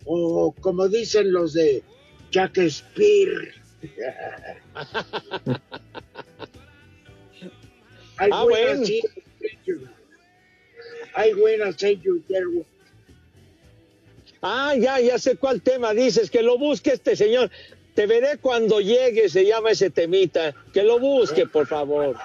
O 0.05 0.55
como 0.61 0.89
dicen 0.89 1.33
los 1.33 1.53
de 1.53 1.83
Shakespeare. 2.31 3.55
Ah, 8.21 8.43
bueno. 8.43 8.85
sí. 8.85 9.01
Hay 11.19 11.33
buenas, 11.33 11.75
say 11.77 11.97
you 12.01 12.23
there. 12.29 12.45
Ah, 14.41 14.75
ya, 14.79 15.01
ya 15.01 15.19
sé 15.19 15.35
cuál 15.37 15.61
tema 15.61 15.93
dices, 15.93 16.31
que 16.31 16.43
lo 16.43 16.57
busque 16.59 16.93
este 16.93 17.17
señor. 17.17 17.51
Te 17.95 18.07
veré 18.07 18.39
cuando 18.41 18.81
llegue, 18.81 19.29
se 19.29 19.45
llama 19.45 19.73
ese 19.73 19.91
temita. 19.91 20.55
Que 20.73 20.85
lo 20.85 21.01
busque, 21.01 21.45
por 21.47 21.67
favor. 21.67 22.17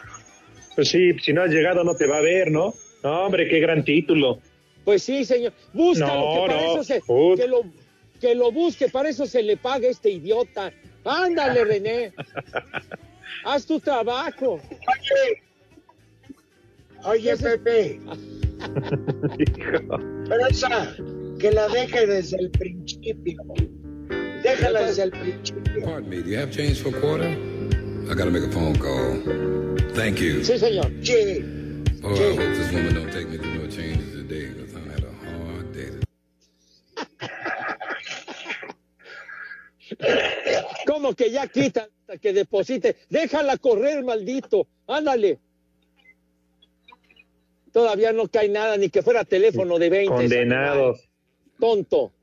Pues 0.75 0.89
sí, 0.89 1.17
si 1.23 1.33
no 1.33 1.41
has 1.41 1.49
llegado 1.49 1.83
no 1.83 1.95
te 1.95 2.05
va 2.05 2.17
a 2.17 2.21
ver, 2.21 2.51
¿no? 2.51 2.75
No, 3.01 3.25
hombre, 3.25 3.47
qué 3.49 3.59
gran 3.59 3.83
título. 3.83 4.39
Pues 4.85 5.01
sí, 5.01 5.25
señor. 5.25 5.53
Búscalo, 5.73 6.13
No, 6.13 6.33
que 6.33 6.47
para 6.47 6.61
no. 6.61 6.73
eso 6.73 6.83
se, 6.83 7.01
que 7.41 7.47
lo, 7.47 7.61
que 8.21 8.35
lo 8.35 8.51
busque, 8.51 8.89
para 8.89 9.09
eso 9.09 9.25
se 9.25 9.41
le 9.41 9.57
paga 9.57 9.87
a 9.87 9.91
este 9.91 10.11
idiota. 10.11 10.71
Ándale, 11.03 11.63
René. 11.65 12.13
Haz 13.43 13.65
tu 13.65 13.79
trabajo. 13.79 14.61
Oye, 17.05 17.35
Pepe. 17.37 17.99
Pero 20.29 20.47
esa, 20.49 20.95
que 21.39 21.51
la 21.51 21.67
deje 21.67 22.07
desde 22.07 22.37
el 22.37 22.49
principio. 22.51 23.43
Déjala 24.43 24.83
desde 24.83 25.03
el 25.03 25.11
principio. 25.11 25.85
Pardon 25.85 26.09
me, 26.09 26.21
do 26.21 26.29
you 26.29 26.37
have 26.37 26.51
change 26.51 26.81
for 26.81 26.95
a 26.95 26.99
quarter? 27.01 27.29
I 28.09 28.15
gotta 28.15 28.31
make 28.31 28.43
a 28.43 28.51
phone 28.51 28.75
call. 28.75 29.21
Thank 29.93 30.19
you. 30.19 30.43
Sí, 30.43 30.57
señor. 30.57 30.91
Sí. 31.01 31.43
Oh, 32.03 32.13
I 32.13 32.35
hope 32.35 32.53
this 32.53 32.71
woman 32.71 32.93
don't 32.93 33.11
take 33.11 33.29
me 33.29 33.37
through 33.37 33.59
no 33.59 33.67
changes 33.69 34.11
today, 34.13 34.47
because 34.47 34.75
I 34.75 34.79
had 34.91 35.03
a 35.03 35.13
hard 35.23 35.71
day. 35.71 35.91
¿Cómo 40.85 41.15
que 41.15 41.31
ya 41.31 41.47
quita 41.47 41.87
hasta 42.01 42.17
que 42.17 42.33
deposite? 42.33 42.97
Déjala 43.09 43.57
correr, 43.57 44.03
maldito. 44.03 44.67
Ándale. 44.87 45.39
Todavía 47.73 48.13
no 48.13 48.27
cae 48.27 48.47
nada, 48.49 48.77
ni 48.77 48.89
que 48.89 49.01
fuera 49.01 49.25
teléfono 49.25 49.79
de 49.79 49.89
20. 49.89 50.13
Condenados. 50.13 51.09
Tonto. 51.59 52.13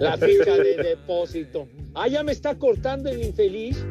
La 0.00 0.16
fija 0.18 0.56
de 0.56 0.76
depósito. 0.76 1.68
Ah, 1.94 2.08
ya 2.08 2.24
me 2.24 2.32
está 2.32 2.56
cortando 2.56 3.08
el 3.08 3.22
infeliz. 3.22 3.84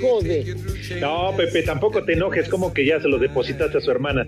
Joder. 0.00 0.56
No, 1.00 1.34
Pepe, 1.36 1.62
tampoco 1.62 2.02
te 2.04 2.14
enojes, 2.14 2.48
como 2.48 2.72
que 2.72 2.86
ya 2.86 3.00
se 3.00 3.08
lo 3.08 3.18
depositaste 3.18 3.78
a 3.78 3.80
su 3.82 3.90
hermana. 3.90 4.26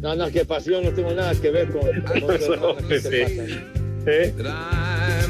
No, 0.00 0.14
no, 0.14 0.30
qué 0.30 0.44
pasión, 0.46 0.84
no 0.84 0.92
tengo 0.92 1.12
nada 1.12 1.34
que 1.38 1.50
ver 1.50 1.68
con, 1.68 1.82
con 2.02 2.40
su 2.40 2.56
No, 2.56 2.70
hermana, 2.78 2.88
¿qué 2.88 3.00
te 3.00 3.10
Pepe. 3.10 3.36
pasa? 3.36 3.62
¿Eh? 4.06 4.34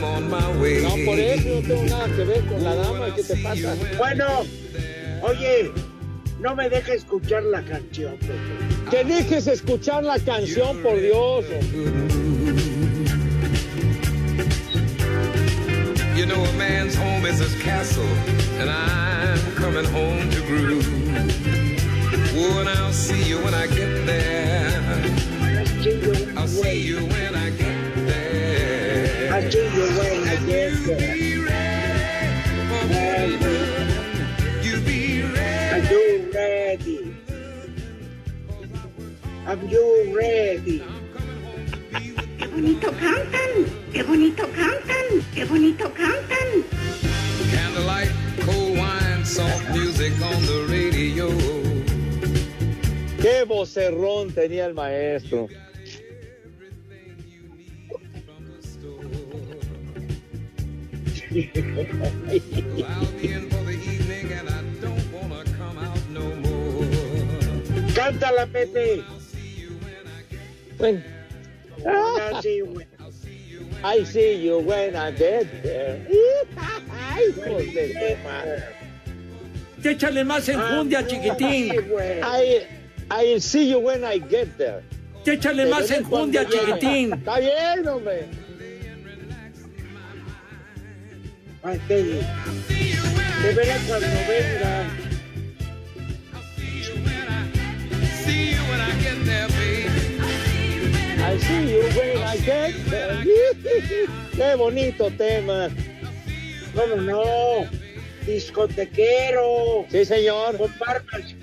No, 0.05 0.95
por 1.05 1.19
eso 1.19 1.49
no 1.49 1.61
tengo 1.67 1.85
nada 1.85 2.07
que 2.07 2.25
ver 2.25 2.45
con 2.45 2.63
la 2.63 2.75
dama, 2.75 3.15
¿qué 3.15 3.23
te 3.23 3.37
pasa? 3.37 3.75
Bueno, 3.99 4.45
oye, 5.23 5.71
no 6.41 6.55
me 6.55 6.69
deja 6.69 6.95
escuchar 6.95 7.43
la 7.43 7.63
canción, 7.63 8.17
Pepe. 8.19 8.35
Que 8.91 9.05
dejes 9.05 9.47
escuchar 9.47 10.05
la 10.05 10.19
canción, 10.19 10.79
por 10.83 11.01
Dios. 11.01 11.45
You 16.17 16.27
know, 16.27 16.45
a 16.45 16.53
man's 16.53 16.97
home 16.97 17.27
is 17.27 17.41
his 17.41 17.55
castle, 17.63 18.05
and 18.61 18.71
I'm 18.71 19.39
coming 19.57 19.85
home 19.85 20.31
to 20.31 20.41
groove. 20.43 20.87
Oh, 22.37 22.61
and 22.61 22.69
I'll 22.69 22.93
see 22.93 23.23
you 23.23 23.39
when 23.39 23.55
I 23.55 23.67
get 23.67 24.07
there. 24.07 24.81
I'll 26.37 26.47
see 26.47 26.81
you 26.81 26.99
when 27.07 27.35
I 27.35 27.51
get 27.51 27.59
there. 27.59 27.74
I 29.35 29.51
see 29.51 29.59
you 29.59 29.87
when 29.99 30.29
I 30.29 30.37
get 30.47 30.73
there. 30.87 31.11
Are 35.75 35.79
you 35.91 36.31
ready? 36.33 37.17
Are 39.45 39.57
you 39.67 40.17
ready? 40.17 40.83
Qué 42.39 42.47
bonito 42.47 42.93
cantan, 42.93 43.53
qué 43.93 44.03
bonito 44.05 44.47
cantan, 44.55 45.07
qué 45.35 45.45
bonito 45.45 45.93
cantan. 45.93 46.49
Candlelight, 47.51 48.13
cold 48.47 48.79
wine, 48.79 49.25
soft 49.25 49.69
music 49.71 50.13
on 50.23 50.47
the 50.47 50.65
radio. 50.71 51.29
Qué 53.21 53.43
vocerrón 53.45 54.33
tenía 54.33 54.67
el 54.67 54.75
maestro. 54.75 55.49
Cántala, 67.95 68.47
Pepe. 68.47 69.03
Bueno. 70.79 71.03
I 71.87 72.41
see 72.41 72.57
you 72.59 72.67
when- 72.67 72.87
I 73.83 74.05
see 74.05 74.35
you 74.37 74.59
when 74.61 74.97
I 74.97 75.11
get 75.11 75.63
there. 75.63 76.01
Ay, 76.91 77.33
de 77.33 78.17
madre. 78.25 78.63
Échale 79.83 80.25
más 80.25 80.49
enjundia, 80.49 81.07
chiquitín. 81.07 81.73
I, 82.23 82.67
I 83.11 83.39
see 83.39 83.69
you 83.71 83.81
when 83.81 84.03
I 84.05 84.19
get 84.19 84.57
there. 84.57 84.83
Échale 85.27 85.65
Te 85.65 85.71
más 85.71 85.91
enjundia, 85.91 86.45
chiquitín. 86.49 87.13
Está 87.13 87.41
bien, 87.41 87.87
hombre. 87.89 88.44
Ay, 91.67 91.81
te, 91.89 92.03
te 92.05 93.55
cuando 93.89 94.07
venga. 94.29 94.87
See 98.23 98.51
you 98.51 98.59
when 98.69 98.81
I 98.83 98.93
get 99.01 99.25
there, 99.25 99.49
baby. 99.49 101.23
I 101.23 101.39
see 101.39 101.71
you 101.73 101.85
when 101.99 102.23
I 102.23 102.37
get 102.37 102.75
there. 102.91 103.25
Qué 104.33 104.55
bonito 104.59 105.11
tema. 105.17 105.71
¿Cómo 106.75 106.97
no? 106.97 107.67
Discotequero. 108.27 109.87
Sí, 109.89 110.05
señor. 110.05 110.59
Con 110.59 110.71
barbas, 110.79 111.35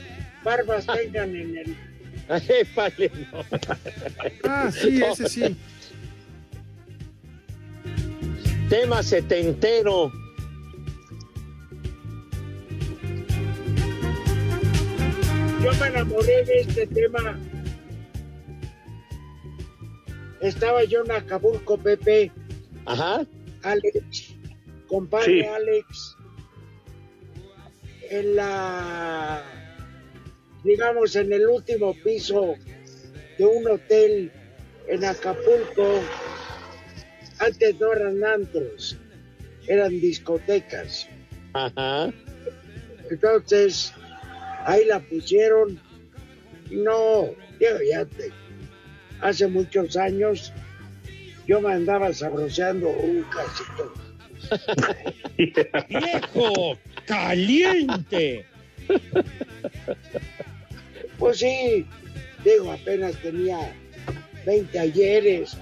barbas 0.43 0.85
tengan 0.85 1.35
en 1.35 1.57
el. 1.57 1.77
Ay, 2.29 2.67
vale, 2.75 3.11
no. 3.31 3.43
Ah, 4.43 4.69
sí, 4.71 5.01
ese 5.01 5.27
sí. 5.27 5.57
Tema 8.71 9.03
setentero. 9.03 10.13
Yo 15.61 15.73
me 15.77 15.87
enamoré 15.87 16.45
de 16.45 16.59
este 16.61 16.87
tema. 16.87 17.37
Estaba 20.39 20.85
yo 20.85 21.03
en 21.03 21.11
Acapulco, 21.11 21.77
Pepe. 21.77 22.31
Ajá. 22.85 23.27
Alex, 23.63 24.35
compadre 24.87 25.41
Sí. 25.41 25.45
Alex, 25.47 26.15
en 28.09 28.35
la, 28.37 29.43
digamos, 30.63 31.17
en 31.17 31.33
el 31.33 31.45
último 31.45 31.93
piso 32.05 32.55
de 33.37 33.45
un 33.45 33.67
hotel 33.67 34.31
en 34.87 35.03
Acapulco, 35.03 35.99
Antes 37.41 37.79
no 37.79 37.91
eran 37.93 38.23
antros, 38.23 38.97
eran 39.67 39.99
discotecas. 39.99 41.07
Ajá. 41.53 42.13
Entonces, 43.09 43.93
ahí 44.63 44.85
la 44.85 44.99
pusieron. 44.99 45.79
No, 46.69 47.25
ya 47.59 48.05
te, 48.05 48.31
hace 49.21 49.47
muchos 49.47 49.97
años 49.97 50.53
yo 51.47 51.59
me 51.59 51.73
andaba 51.73 52.13
sabroseando 52.13 52.93
rucas 52.93 53.61
y 55.37 55.47
todo. 55.53 55.81
¡Viejo! 55.89 56.77
¡Caliente! 57.05 58.45
Pues 61.17 61.39
sí, 61.39 61.85
digo, 62.43 62.71
apenas 62.71 63.15
tenía 63.21 63.73
20 64.45 64.79
ayeres. 64.79 65.57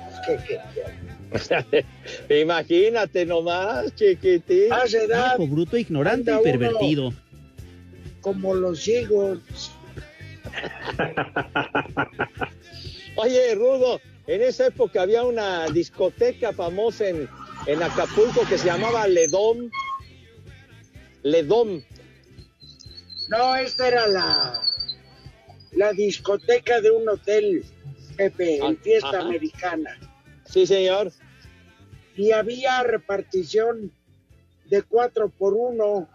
Imagínate 2.29 3.25
nomás, 3.25 3.93
chiquitín. 3.95 4.73
Hace 4.73 5.03
edad. 5.05 5.37
bruto, 5.37 5.77
ignorante 5.77 6.31
y 6.33 6.43
pervertido. 6.43 7.13
Como 8.21 8.53
los 8.55 8.87
higos. 8.87 9.39
Oye, 13.15 13.55
Rudo, 13.55 13.99
en 14.27 14.41
esa 14.41 14.67
época 14.67 15.01
había 15.03 15.23
una 15.23 15.67
discoteca 15.67 16.53
famosa 16.53 17.07
en, 17.09 17.29
en 17.65 17.83
Acapulco 17.83 18.41
que 18.47 18.57
se 18.57 18.65
llamaba 18.65 19.07
Ledom. 19.07 19.69
Ledom. 21.23 21.81
No, 23.29 23.55
esta 23.57 23.87
era 23.87 24.07
la, 24.07 24.61
la 25.73 25.93
discoteca 25.93 26.81
de 26.81 26.91
un 26.91 27.07
hotel, 27.07 27.63
Pepe, 28.17 28.57
en 28.57 28.63
Ah, 28.63 28.75
fiesta 28.81 29.09
ajá. 29.09 29.21
americana. 29.21 29.99
Sí, 30.49 30.65
señor. 30.65 31.11
Y 32.15 32.31
había 32.31 32.81
repartición 32.83 33.91
de 34.69 34.81
cuatro 34.83 35.29
por 35.29 35.53
uno. 35.53 36.09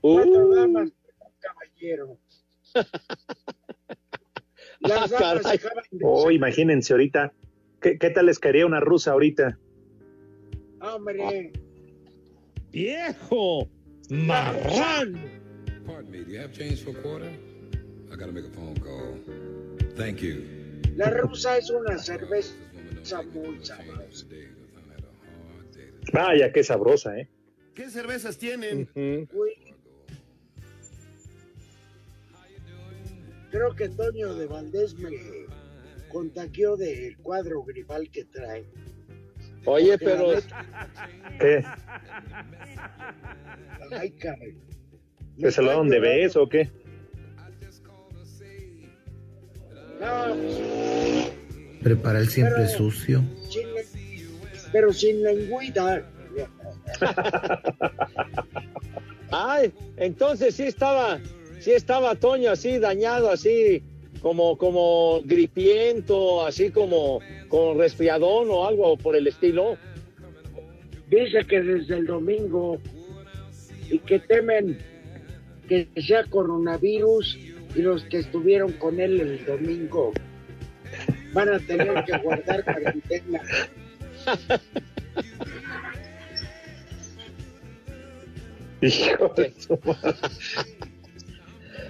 Cuatro 0.00 0.46
Uh. 0.48 0.54
damas 0.54 0.90
por 1.18 1.26
un 1.28 1.32
caballero. 1.40 2.18
Las 4.80 5.10
Ah, 5.12 5.18
damas 5.20 5.50
dejaban 5.52 5.84
de 5.90 6.04
Oh, 6.04 6.24
ser- 6.24 6.32
imagínense 6.32 6.92
ahorita. 6.92 7.32
¿Qué, 7.80 7.98
qué 7.98 8.10
tal 8.10 8.26
les 8.26 8.38
caería 8.38 8.66
una 8.66 8.80
rusa 8.80 9.12
ahorita? 9.12 9.58
Hombre, 10.80 11.52
¡Viejo! 12.70 13.68
¡Marrán! 14.10 15.14
Pardon 15.86 16.10
me, 16.10 16.18
do 16.18 16.30
you 16.32 16.38
have 16.40 16.52
change 16.52 16.82
for 16.84 16.90
a 16.96 17.02
quarter? 17.02 17.30
I 18.12 18.16
gotta 18.16 18.32
make 18.32 18.44
a 18.46 18.50
phone 18.50 18.74
call. 18.76 19.18
Thank 19.96 20.18
you. 20.20 20.42
la 20.96 21.10
rusa 21.10 21.56
es 21.58 21.70
una 21.70 21.98
cerveza 21.98 22.54
muy 23.14 23.64
sabrosa. 23.64 24.28
Vaya, 26.12 26.52
qué 26.52 26.62
sabrosa, 26.62 27.18
¿eh? 27.18 27.28
¿Qué 27.74 27.90
cervezas 27.90 28.38
tienen? 28.38 28.88
Uy. 28.94 29.52
Creo 33.50 33.74
que 33.74 33.88
Toño 33.88 34.34
de 34.34 34.46
Valdés 34.46 34.94
me 34.98 35.10
contagió 36.08 36.76
del 36.76 37.16
cuadro 37.18 37.62
gripal 37.62 38.10
que 38.10 38.24
trae. 38.24 38.64
Oye, 39.64 39.98
Porque 39.98 40.04
pero 40.04 40.34
neta- 40.34 40.88
¿Qué? 41.40 41.64
Ay, 43.96 44.10
caray. 44.12 44.56
¿Que 45.38 45.50
se 45.50 45.62
lo 45.62 45.70
dan 45.76 45.88
de 45.88 46.00
beso 46.00 46.42
o 46.44 46.48
qué? 46.48 46.70
No, 50.00 50.34
pues, 50.34 51.32
Prepara 51.86 52.18
el 52.18 52.28
siempre 52.28 52.64
Pero- 52.64 52.78
sucio. 52.78 53.22
sin 53.48 53.68
pero 54.72 54.92
sin 54.92 55.22
lengüita. 55.22 56.04
Ay, 59.30 59.72
entonces 59.96 60.56
sí 60.56 60.64
estaba, 60.64 61.20
sí 61.60 61.70
estaba 61.70 62.16
Toño 62.16 62.50
así 62.50 62.80
dañado, 62.80 63.30
así 63.30 63.84
como, 64.20 64.58
como 64.58 65.20
gripiento, 65.22 66.44
así 66.44 66.70
como 66.70 67.20
con 67.46 67.78
resfriadón 67.78 68.48
o 68.50 68.66
algo 68.66 68.96
por 68.96 69.14
el 69.14 69.28
estilo. 69.28 69.76
Dice 71.08 71.44
que 71.48 71.62
desde 71.62 71.98
el 71.98 72.06
domingo 72.06 72.78
y 73.88 74.00
que 74.00 74.18
temen 74.18 74.76
que 75.68 75.86
sea 76.04 76.24
coronavirus 76.24 77.38
y 77.76 77.82
los 77.82 78.02
que 78.06 78.18
estuvieron 78.18 78.72
con 78.72 78.98
él 78.98 79.20
el 79.20 79.44
domingo 79.46 80.12
van 81.36 81.52
a 81.52 81.58
tener 81.58 82.04
que 82.04 82.16
guardar 82.18 82.64
cuarentena. 82.64 83.42
Hijo 88.80 89.28
de 89.36 89.52
su 89.58 89.78
madre. 89.84 90.16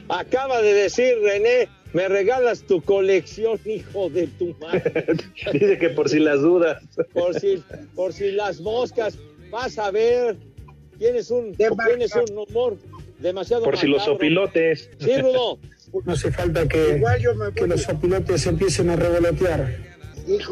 Acaba 0.08 0.62
de 0.62 0.72
decir 0.72 1.14
René, 1.22 1.68
me 1.92 2.08
regalas 2.08 2.62
tu 2.62 2.80
colección, 2.80 3.58
hijo 3.64 4.10
de 4.10 4.26
tu 4.26 4.54
madre. 4.60 5.06
Dice 5.52 5.78
que 5.78 5.90
por 5.90 6.08
si 6.08 6.18
las 6.18 6.40
dudas. 6.40 6.82
Por 7.12 7.38
si, 7.38 7.62
por 7.94 8.12
si 8.12 8.32
las 8.32 8.60
moscas, 8.60 9.16
vas 9.50 9.78
a 9.78 9.92
ver, 9.92 10.36
tienes 10.98 11.30
un, 11.30 11.54
tienes 11.54 12.12
un 12.14 12.36
humor 12.36 12.78
demasiado 13.18 13.64
Por 13.64 13.76
si 13.76 13.86
los 13.86 13.98
macabro. 13.98 14.14
sopilotes. 14.14 14.90
Sí, 14.98 15.18
Rudo. 15.18 15.58
No 16.04 16.12
hace 16.12 16.30
falta 16.30 16.66
que, 16.66 17.02
que 17.54 17.66
los 17.66 17.82
sopilotes 17.82 18.46
empiecen 18.46 18.90
a 18.90 18.96
revolotear. 18.96 19.96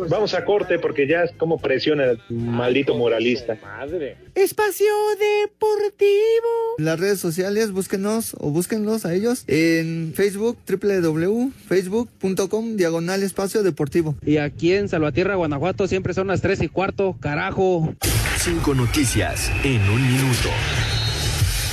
Vamos 0.09 0.35
a 0.35 0.45
corte 0.45 0.79
porque 0.79 1.09
ya 1.09 1.25
es 1.25 1.33
como 1.33 1.59
presiona 1.59 2.05
el 2.05 2.21
maldito 2.29 2.95
moralista. 2.95 3.59
Madre. 3.61 4.17
Espacio 4.35 4.87
Deportivo. 5.19 6.77
Las 6.79 7.01
redes 7.01 7.19
sociales, 7.19 7.73
búsquenos 7.73 8.37
o 8.39 8.51
búsquenlos 8.51 9.05
a 9.05 9.15
ellos 9.15 9.45
en 9.49 10.13
Facebook, 10.15 10.59
www.facebook.com, 10.69 12.77
diagonal 12.77 13.23
espacio 13.23 13.63
deportivo. 13.63 14.15
Y 14.25 14.37
aquí 14.37 14.75
en 14.75 14.89
Salvatierra, 14.89 15.35
Guanajuato, 15.35 15.89
siempre 15.89 16.15
son 16.15 16.29
las 16.29 16.41
3 16.41 16.63
y 16.63 16.69
cuarto. 16.69 17.17
Carajo. 17.21 17.95
Cinco 18.39 18.75
noticias 18.75 19.51
en 19.65 19.81
un 19.89 20.07
minuto. 20.07 20.51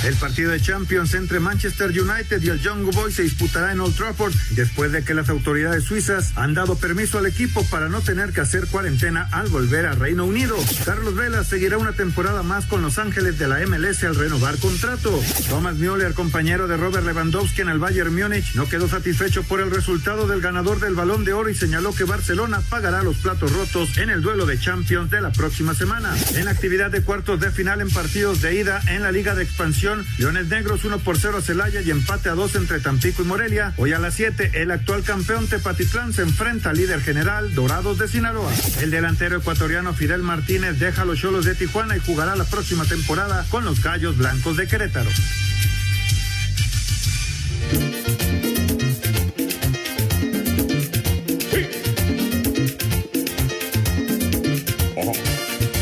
El 0.03 0.15
partido 0.15 0.51
de 0.51 0.59
Champions 0.59 1.13
entre 1.13 1.39
Manchester 1.39 1.89
United 1.89 2.41
y 2.41 2.49
el 2.49 2.59
Young 2.59 2.85
Boys 2.91 3.15
se 3.15 3.21
disputará 3.21 3.71
en 3.71 3.79
Old 3.79 3.95
Trafford 3.95 4.33
después 4.51 4.91
de 4.91 5.03
que 5.03 5.13
las 5.13 5.29
autoridades 5.29 5.83
suizas 5.83 6.33
han 6.35 6.55
dado 6.55 6.75
permiso 6.75 7.19
al 7.19 7.27
equipo 7.27 7.63
para 7.65 7.87
no 7.87 8.01
tener 8.01 8.33
que 8.33 8.41
hacer 8.41 8.65
cuarentena 8.67 9.29
al 9.31 9.49
volver 9.49 9.85
a 9.85 9.93
Reino 9.93 10.25
Unido. 10.25 10.55
Carlos 10.85 11.15
Vela 11.15 11.43
seguirá 11.43 11.77
una 11.77 11.93
temporada 11.93 12.41
más 12.41 12.65
con 12.65 12.81
Los 12.81 12.97
Ángeles 12.97 13.37
de 13.37 13.47
la 13.47 13.59
MLS 13.67 14.03
al 14.03 14.15
renovar 14.15 14.57
contrato. 14.57 15.21
Thomas 15.47 15.75
Müller, 15.75 16.13
compañero 16.13 16.67
de 16.67 16.77
Robert 16.77 17.05
Lewandowski 17.05 17.61
en 17.61 17.69
el 17.69 17.77
Bayern 17.77 18.15
Múnich, 18.15 18.55
no 18.55 18.67
quedó 18.67 18.87
satisfecho 18.87 19.43
por 19.43 19.61
el 19.61 19.69
resultado 19.69 20.27
del 20.27 20.41
ganador 20.41 20.79
del 20.79 20.95
Balón 20.95 21.25
de 21.25 21.33
Oro 21.33 21.49
y 21.49 21.55
señaló 21.55 21.93
que 21.93 22.05
Barcelona 22.05 22.61
pagará 22.69 23.03
los 23.03 23.17
platos 23.17 23.53
rotos 23.53 23.97
en 23.99 24.09
el 24.09 24.23
duelo 24.23 24.47
de 24.47 24.59
Champions 24.59 25.11
de 25.11 25.21
la 25.21 25.31
próxima 25.31 25.75
semana. 25.75 26.15
En 26.33 26.47
actividad 26.47 26.89
de 26.89 27.03
cuartos 27.03 27.39
de 27.39 27.51
final 27.51 27.81
en 27.81 27.89
partidos 27.91 28.41
de 28.41 28.55
ida 28.55 28.81
en 28.87 29.03
la 29.03 29.11
Liga 29.11 29.35
de 29.35 29.43
Expansión, 29.43 29.90
Leones 30.17 30.47
Negros 30.47 30.85
1 30.85 30.99
por 30.99 31.17
0 31.17 31.37
a 31.37 31.41
Celaya 31.41 31.81
y 31.81 31.91
empate 31.91 32.29
a 32.29 32.33
2 32.33 32.55
entre 32.55 32.79
Tampico 32.79 33.23
y 33.23 33.25
Morelia. 33.25 33.73
Hoy 33.77 33.93
a 33.93 33.99
las 33.99 34.15
7, 34.15 34.51
el 34.61 34.71
actual 34.71 35.03
campeón 35.03 35.47
Tepatitlán 35.47 36.13
se 36.13 36.21
enfrenta 36.21 36.69
al 36.69 36.77
líder 36.77 37.01
general 37.01 37.53
Dorados 37.53 37.97
de 37.97 38.07
Sinaloa. 38.07 38.51
El 38.81 38.91
delantero 38.91 39.37
ecuatoriano 39.37 39.93
Fidel 39.93 40.23
Martínez 40.23 40.79
deja 40.79 41.05
los 41.05 41.19
Cholos 41.19 41.45
de 41.45 41.55
Tijuana 41.55 41.97
y 41.97 41.99
jugará 41.99 42.35
la 42.35 42.45
próxima 42.45 42.85
temporada 42.85 43.45
con 43.49 43.65
los 43.65 43.81
Gallos 43.83 44.17
Blancos 44.17 44.57
de 44.57 44.67
Querétaro. 44.67 45.09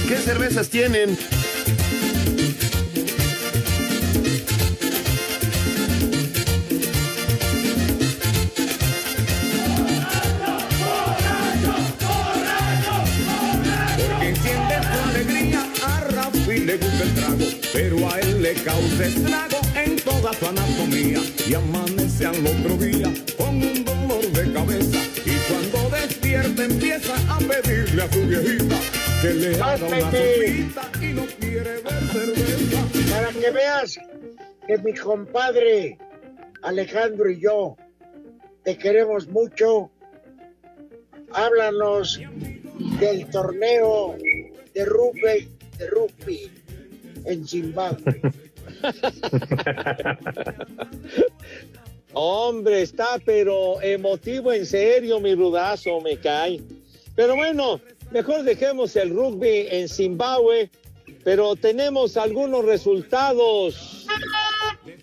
¿Qué 0.08 0.18
cervezas 0.18 0.70
tienen? 0.70 1.18
Le 16.70 16.78
gusta 16.78 17.04
el 17.04 17.14
trago, 17.16 17.46
pero 17.74 18.10
a 18.12 18.20
él 18.20 18.44
le 18.44 18.54
causa 18.54 19.06
estrago 19.06 19.58
en 19.76 19.96
toda 19.96 20.32
su 20.34 20.46
anatomía. 20.46 21.20
Y 21.48 21.54
amanece 21.56 22.28
al 22.28 22.46
otro 22.46 22.78
día 22.78 23.12
con 23.38 23.56
un 23.56 23.84
dolor 23.84 24.26
de 24.38 24.54
cabeza. 24.54 25.00
Y 25.26 25.36
cuando 25.48 25.98
despierta 25.98 26.66
empieza 26.66 27.16
a 27.34 27.40
pedirle 27.40 28.04
a 28.04 28.12
su 28.12 28.22
viejita 28.28 28.76
que 29.22 29.34
le 29.34 29.56
haga 29.56 29.88
una 29.88 30.12
sopita 30.12 30.92
y 31.02 31.14
no 31.14 31.26
quiere 31.40 31.74
ver 31.82 32.04
cerveza. 32.12 33.16
Para 33.16 33.32
que 33.32 33.50
veas 33.50 34.00
que 34.68 34.78
mi 34.78 34.94
compadre 34.94 35.98
Alejandro 36.62 37.32
y 37.32 37.40
yo 37.40 37.78
te 38.64 38.78
queremos 38.78 39.28
mucho, 39.28 39.90
háblanos 41.32 42.22
del 43.00 43.28
torneo 43.32 44.16
de 44.76 44.86
rugby, 44.86 45.50
de 45.80 45.88
rugby 45.88 46.59
en 47.26 47.48
Zimbabue. 47.48 48.22
Hombre, 52.14 52.82
está 52.82 53.20
pero 53.24 53.80
emotivo 53.82 54.52
en 54.52 54.66
serio, 54.66 55.20
mi 55.20 55.36
rudazo, 55.36 56.02
me 56.02 56.18
cae. 56.18 56.60
Pero 57.16 57.36
bueno, 57.36 57.80
mejor 58.12 58.42
dejemos 58.44 58.96
el 58.96 59.12
rugby 59.12 59.68
en 59.70 59.88
Zimbabue, 59.88 60.72
pero 61.24 61.56
tenemos 61.56 62.18
algunos 62.18 62.66
resultados. 62.66 64.08
Ay, 64.10 64.16
hijos, 64.86 65.00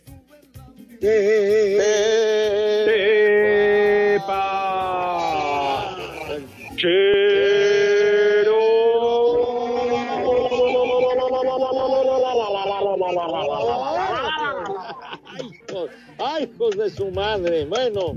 ay, 16.18 16.44
hijos 16.44 16.76
de 16.76 16.90
su 16.90 17.10
madre. 17.10 17.64
Bueno, 17.66 18.16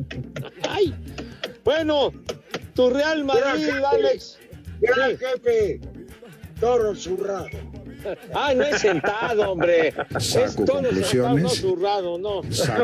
ay, 0.70 0.94
bueno, 1.64 2.12
tu 2.76 2.90
Real 2.90 3.24
Madrid, 3.24 3.70
Alex. 3.92 4.40
Mira, 4.82 5.08
jefe, 5.18 5.82
toro 6.60 6.96
zurrado. 6.96 7.69
Ay, 8.34 8.56
no 8.56 8.64
es 8.64 8.82
sentado, 8.82 9.52
hombre. 9.52 9.94
Saco 10.20 10.46
es 10.46 10.56
todo 10.56 10.66
conclusiones. 10.82 11.08
sentado, 11.10 11.38
no 11.38 11.50
zurrado, 11.50 12.18
no. 12.18 12.42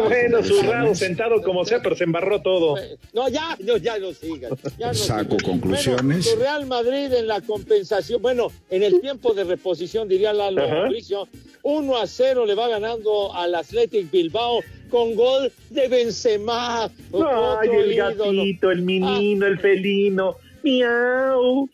bueno, 0.07 0.43
zurrado, 0.43 0.95
sentado 0.95 1.41
como 1.41 1.65
sea, 1.65 1.81
pero 1.81 1.95
se 1.95 2.03
embarró 2.03 2.41
todo. 2.41 2.75
No, 3.13 3.29
ya, 3.29 3.57
no, 3.63 3.77
ya 3.77 3.97
lo 3.97 4.13
sigas. 4.13 4.51
Ya 4.77 4.87
no 4.87 4.93
Saco 4.93 5.31
sigas. 5.31 5.43
conclusiones. 5.43 6.25
Bueno, 6.25 6.41
Real 6.41 6.65
Madrid 6.65 7.13
en 7.13 7.27
la 7.27 7.41
compensación, 7.41 8.21
bueno, 8.21 8.51
en 8.69 8.83
el 8.83 8.99
tiempo 9.01 9.33
de 9.33 9.43
reposición, 9.43 10.07
diría 10.07 10.33
Lalo 10.33 10.63
Ajá. 10.63 10.75
Mauricio, 10.75 11.27
1 11.63 11.97
a 11.97 12.07
0 12.07 12.45
le 12.45 12.55
va 12.55 12.67
ganando 12.67 13.33
al 13.33 13.55
Athletic 13.55 14.11
Bilbao 14.11 14.59
con 14.89 15.15
gol 15.15 15.51
de 15.69 15.87
Benzema. 15.87 16.85
Ay, 16.85 17.69
el 17.71 17.91
ídolo. 17.93 18.25
gatito, 18.25 18.71
el 18.71 18.81
menino, 18.83 19.45
el 19.47 19.59
felino. 19.59 20.35
Miau. 20.65 21.69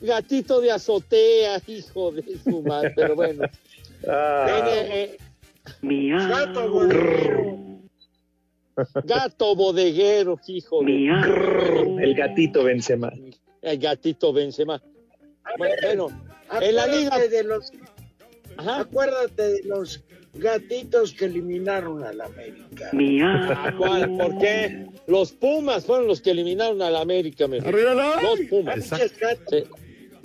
Gatito 0.00 0.60
de 0.60 0.72
azotea, 0.72 1.62
hijo 1.68 2.10
de 2.10 2.24
su 2.42 2.62
madre, 2.62 2.92
pero 2.94 3.14
bueno. 3.14 3.44
Ah. 4.04 4.46
Viene, 4.64 5.04
eh, 5.04 5.16
Gato 6.28 6.68
bodeguero. 6.68 7.56
gato 9.04 9.54
bodeguero, 9.54 10.40
hijo 10.48 10.82
de... 10.82 11.06
El 12.02 12.12
gatito 12.16 12.64
Benzema. 12.64 13.12
El 13.60 13.78
gatito 13.78 14.32
Benzema. 14.32 14.82
Bueno, 15.56 16.08
en 16.60 16.74
la 16.74 16.86
liga... 16.88 17.14
Acuérdate 17.14 17.28
de 17.28 17.44
los, 17.44 17.72
acuérdate 18.56 19.42
de 19.42 19.62
los 19.68 20.02
gatitos 20.34 21.12
que 21.12 21.26
eliminaron 21.26 22.02
al 22.04 22.20
América. 22.20 22.90
Ah, 23.22 23.74
¿cuál? 23.76 24.16
¿Por 24.16 24.38
qué? 24.38 24.86
Los 25.06 25.32
Pumas 25.32 25.84
fueron 25.84 26.06
los 26.06 26.20
que 26.20 26.30
eliminaron 26.30 26.80
al 26.82 26.96
América, 26.96 27.46
me 27.46 27.60
Los 27.60 28.40
Pumas. 28.48 28.90
Gatos, 28.90 29.64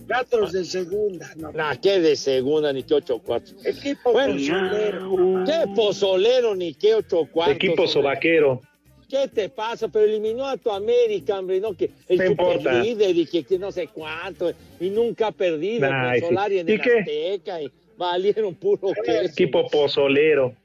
gatos 0.08 0.54
de 0.54 0.64
segunda, 0.64 1.30
no. 1.36 1.52
Nah, 1.52 1.76
qué 1.76 2.00
de 2.00 2.16
segunda, 2.16 2.72
ni 2.72 2.84
qué 2.84 2.94
ocho 2.94 3.20
cuartos. 3.20 3.54
Equipo 3.66 4.14
pozolero. 4.14 5.44
Qué 5.46 5.66
pozolero, 5.76 6.56
ni 6.56 6.74
qué 6.74 6.96
ocho 6.96 7.28
cuartos. 7.32 7.56
Equipo 7.58 7.88
sobaquero. 7.88 8.62
¿Qué 9.10 9.28
te 9.30 9.48
pasa? 9.48 9.88
Pero 9.88 10.06
eliminó 10.06 10.46
a 10.46 10.58
tu 10.58 10.70
América, 10.70 11.40
hombre, 11.40 11.62
no 11.62 11.74
que 11.74 11.90
el 12.10 12.18
No 12.18 12.26
importa. 12.26 12.58
super 12.58 12.74
líder 12.86 13.16
y 13.16 13.26
que, 13.26 13.44
que 13.44 13.58
no 13.58 13.72
sé 13.72 13.88
cuánto, 13.88 14.52
y 14.82 14.90
nunca 14.90 15.28
ha 15.28 15.32
perdido 15.32 15.88
con 15.88 16.14
sí. 16.16 16.20
Solari 16.22 16.60
en 16.60 16.68
¿Y 16.70 16.72
el 16.74 16.82
qué? 16.82 17.00
Azteca, 17.00 17.62
y 17.62 17.72
valieron 17.98 18.56
puro 18.56 18.92
queso. 19.04 19.22
Equipo 19.32 19.68
pozolero. 19.68 20.56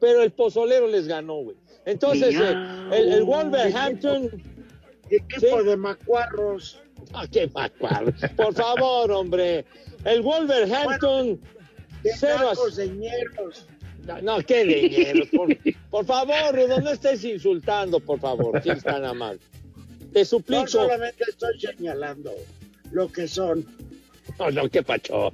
Pero 0.00 0.22
el 0.22 0.30
pozolero 0.32 0.86
les 0.86 1.06
ganó, 1.06 1.36
güey. 1.36 1.56
Entonces, 1.84 2.34
eh, 2.38 2.54
el, 2.92 3.12
el 3.12 3.22
Wolverhampton... 3.24 4.30
Equipo 5.10 5.62
de 5.62 5.76
macuarros. 5.76 6.80
Ah, 7.12 7.26
qué 7.30 7.46
macuarro. 7.52 8.12
Por 8.36 8.54
favor, 8.54 9.10
hombre. 9.12 9.64
El 10.04 10.22
Wolverhampton... 10.22 11.40
De 12.02 12.10
cero 12.16 12.36
a- 12.38 12.50
tacos 12.50 12.76
de 12.76 12.88
ñeros. 12.88 13.66
No, 14.06 14.20
no, 14.22 14.38
qué 14.40 14.64
leñeros. 14.64 15.28
Por, 15.28 15.56
por 15.90 16.04
favor, 16.04 16.52
Rudo, 16.54 16.80
no 16.80 16.90
estés 16.90 17.24
insultando, 17.24 18.00
por 18.00 18.18
favor, 18.18 18.60
si 18.62 18.70
es 18.70 18.82
tan 18.82 19.04
amable. 19.04 19.38
Te 20.12 20.20
No 20.20 20.24
suplico. 20.24 20.66
solamente 20.66 21.22
estoy 21.28 21.60
señalando 21.60 22.32
lo 22.90 23.06
que 23.12 23.28
son. 23.28 23.64
No, 24.40 24.50
no, 24.50 24.68
qué 24.68 24.82
pacho. 24.82 25.32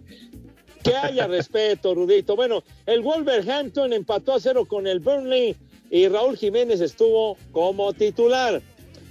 Que 0.83 0.95
haya 0.95 1.26
respeto, 1.26 1.95
Rudito. 1.95 2.37
Bueno, 2.37 2.62
el 2.87 3.01
Wolverhampton 3.01 3.93
empató 3.93 4.35
a 4.35 4.41
cero 4.41 4.64
con 4.66 4.87
el 4.87 5.01
Burnley 5.01 5.57
y 5.91 6.09
Raúl 6.09 6.37
Jiménez 6.37 6.81
estuvo 6.81 7.37
como 7.53 7.93
titular. 7.93 8.61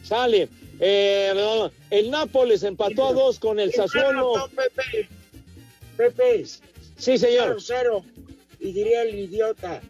Sale. 0.04 0.50
Eh, 0.80 1.70
el 1.90 2.12
Nápoles 2.12 2.64
empató 2.64 3.08
a 3.08 3.14
dos 3.14 3.40
con 3.40 3.60
el 3.60 3.74
Sassuolo. 3.74 4.38
No, 4.38 4.48
Pepe. 4.50 5.10
Pepe. 5.98 6.46
Sí, 6.98 7.18
señor. 7.18 7.58
Cero, 7.60 8.04
cero. 8.06 8.26
Y 8.60 8.72
diría 8.72 9.04
el 9.04 9.16
idiota. 9.16 9.82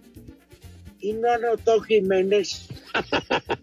Y 0.99 1.13
no 1.13 1.29
anotó 1.31 1.81
Jiménez. 1.81 2.67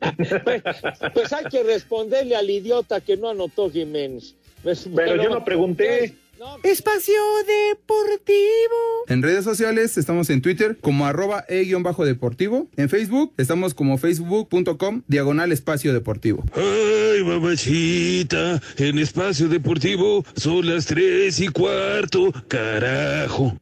Pues 1.12 1.32
hay 1.32 1.44
que 1.46 1.62
responderle 1.62 2.36
al 2.36 2.48
idiota 2.48 3.00
que 3.00 3.16
no 3.16 3.30
anotó 3.30 3.70
Jiménez. 3.70 4.34
Pues, 4.62 4.88
Pero 4.94 5.22
yo 5.22 5.28
no 5.30 5.44
pregunté. 5.44 6.14
Espacio 6.62 7.14
Deportivo. 7.46 9.04
En 9.08 9.22
redes 9.22 9.44
sociales 9.44 9.96
estamos 9.96 10.30
en 10.30 10.42
Twitter 10.42 10.78
como 10.80 11.06
arroba 11.06 11.44
e-deportivo. 11.48 12.68
En 12.76 12.88
Facebook 12.88 13.32
estamos 13.36 13.74
como 13.74 13.98
facebook.com 13.98 15.02
diagonal 15.06 15.52
espacio 15.52 15.92
deportivo. 15.92 16.44
Ay, 16.54 17.24
mamachita, 17.24 18.60
en 18.76 18.98
espacio 18.98 19.48
deportivo 19.48 20.24
son 20.36 20.68
las 20.68 20.86
tres 20.86 21.40
y 21.40 21.48
cuarto, 21.48 22.32
carajo. 22.48 23.56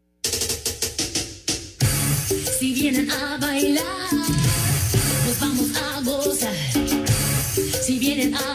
Si 2.58 2.74
vienen 2.74 3.10
a 3.10 3.38
bailar, 3.38 3.84
nos 5.26 5.40
vamos 5.40 5.76
a 5.76 6.00
gozar. 6.02 6.54
Si 7.82 7.98
vienen 7.98 8.34
a 8.34 8.51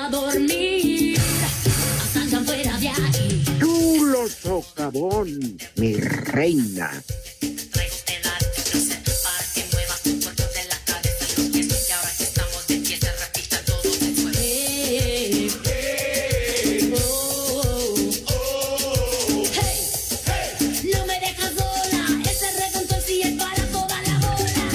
la 24.06 24.20
bola. 24.20 24.68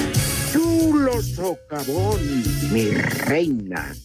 Chulo 0.51 1.21
socavón, 1.21 2.43
mi 2.71 2.89
reina. 2.89 3.95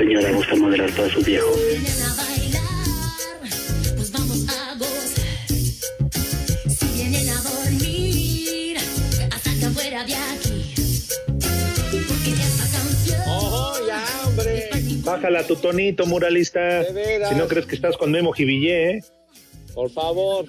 Señora, 0.00 0.32
¿gusta 0.32 0.56
moderar 0.56 0.90
para 0.96 1.10
su 1.10 1.20
viejo? 1.20 1.52
Vienen 1.56 2.02
a 2.02 2.14
bailar, 2.14 3.50
pues 3.96 4.10
vamos 4.12 4.46
a 4.48 4.74
gozar. 4.78 5.46
Si 6.70 6.86
vienen 6.94 7.28
a 7.28 7.42
dormir, 7.42 8.78
salgan 9.42 9.74
fuera 9.74 10.04
de 10.06 10.14
aquí. 10.14 10.74
Porque 12.08 12.30
esta 12.30 12.78
canción. 12.78 13.20
¡Oh, 13.26 13.76
ya, 13.86 14.02
hombre! 14.26 14.70
Bájala 15.04 15.46
tu 15.46 15.56
tonito, 15.56 16.06
muralista. 16.06 16.82
Si 17.28 17.34
no 17.34 17.46
crees 17.46 17.66
que 17.66 17.74
estás 17.74 17.98
con 17.98 18.10
Memo 18.10 18.32
Jivillé, 18.32 18.90
¿eh? 18.92 19.04
Por 19.74 19.90
favor. 19.90 20.46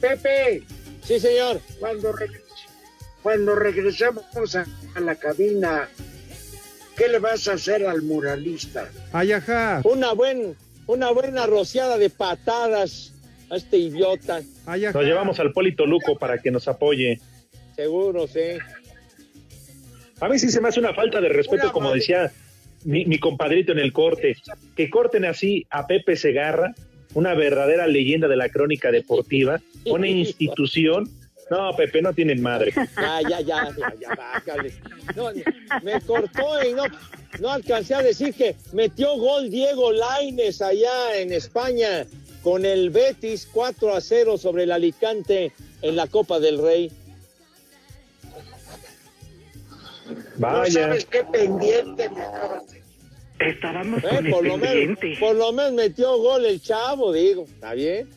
Pepe. 0.00 0.62
Sí, 1.06 1.18
señor. 1.18 1.58
Cuando, 1.80 2.12
regres- 2.12 2.42
cuando 3.22 3.54
regresemos 3.54 4.56
a, 4.56 4.66
a 4.94 5.00
la 5.00 5.14
cabina, 5.14 5.88
¿qué 6.96 7.08
le 7.08 7.18
vas 7.18 7.48
a 7.48 7.54
hacer 7.54 7.86
al 7.86 8.02
muralista? 8.02 8.88
Ayaja. 9.12 9.82
Una, 9.84 10.12
buen, 10.12 10.56
una 10.86 11.10
buena 11.10 11.46
rociada 11.46 11.98
de 11.98 12.10
patadas 12.10 13.12
a 13.50 13.56
este 13.56 13.78
idiota. 13.78 14.42
Nos 14.66 15.04
llevamos 15.04 15.40
al 15.40 15.52
Polito 15.52 15.86
Luco 15.86 16.16
para 16.18 16.38
que 16.38 16.50
nos 16.50 16.68
apoye. 16.68 17.20
Seguro, 17.76 18.26
sí. 18.26 18.58
A 20.20 20.28
mí 20.28 20.38
sí 20.38 20.50
se 20.50 20.60
me 20.60 20.68
hace 20.68 20.80
una 20.80 20.94
falta 20.94 21.20
de 21.20 21.28
respeto, 21.28 21.72
como 21.72 21.92
decía 21.92 22.32
mi, 22.84 23.04
mi 23.04 23.18
compadrito 23.18 23.72
en 23.72 23.78
el 23.78 23.92
corte, 23.92 24.36
que 24.76 24.88
corten 24.88 25.24
así 25.24 25.66
a 25.70 25.86
Pepe 25.86 26.16
Segarra, 26.16 26.74
una 27.14 27.34
verdadera 27.34 27.86
leyenda 27.86 28.28
de 28.28 28.36
la 28.36 28.48
crónica 28.48 28.90
deportiva, 28.90 29.60
una 29.84 30.06
institución 30.08 31.08
No, 31.50 31.76
Pepe, 31.76 32.00
no 32.02 32.12
tienen 32.12 32.40
madre. 32.42 32.72
Ya, 32.74 33.20
ya, 33.28 33.40
ya, 33.40 33.74
ya, 33.76 33.94
ya, 34.00 34.08
bájale. 34.14 34.72
No, 35.14 35.30
me 35.82 36.00
cortó 36.00 36.64
y 36.66 36.72
no, 36.72 36.84
no 37.40 37.50
alcancé 37.50 37.94
a 37.94 38.02
decir 38.02 38.34
que 38.34 38.56
metió 38.72 39.16
gol 39.16 39.50
Diego 39.50 39.92
Laines 39.92 40.62
allá 40.62 41.16
en 41.18 41.32
España 41.32 42.06
con 42.42 42.64
el 42.64 42.90
Betis 42.90 43.46
4 43.52 43.94
a 43.94 44.00
0 44.00 44.38
sobre 44.38 44.62
el 44.64 44.72
Alicante 44.72 45.52
en 45.82 45.96
la 45.96 46.06
Copa 46.06 46.40
del 46.40 46.58
Rey. 46.62 46.90
No 50.38 50.48
Vaya. 50.48 50.72
sabes 50.88 51.04
qué 51.06 51.24
pendiente 51.24 52.08
me 52.10 52.22
acabas 52.22 52.66
de... 52.70 52.82
Estábamos 53.38 54.02
Eh, 54.04 54.08
con 54.08 54.26
el 54.26 54.32
por, 54.32 54.44
lo 54.46 54.56
menos, 54.56 54.68
pendiente. 54.98 55.16
por 55.20 55.36
lo 55.36 55.52
menos 55.52 55.72
metió 55.72 56.16
gol 56.18 56.44
el 56.44 56.60
chavo, 56.62 57.12
digo. 57.12 57.44
¿Está 57.44 57.74
bien? 57.74 58.08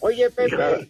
Oye, 0.00 0.30
Pepe, 0.30 0.50
Claro. 0.56 0.80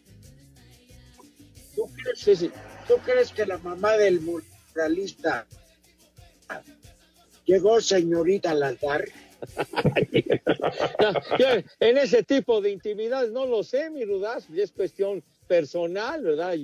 ¿Tú 1.75 1.91
crees, 1.95 2.19
Sí, 2.19 2.37
sí. 2.37 2.51
tú 2.89 2.95
crees 3.05 3.33
que 3.33 3.47
la 3.47 3.59
mamá 3.59 3.97
del 3.97 4.21
muralista 4.21 5.47
llegó 7.45 7.81
señorita 7.81 8.51
al 8.53 8.63
altar? 8.63 9.05
No, 11.01 11.13
yo 11.39 11.47
en 11.81 11.99
ese 11.99 12.23
tipo 12.23 12.63
de 12.63 12.71
intimidades 12.71 13.31
no 13.31 13.45
lo 13.45 13.63
sé, 13.63 13.91
mi 13.91 14.05
Rudaz, 14.05 14.49
y 14.49 14.63
es 14.63 14.73
cuestión 14.73 15.23
personal, 15.47 16.23
¿verdad? 16.23 16.57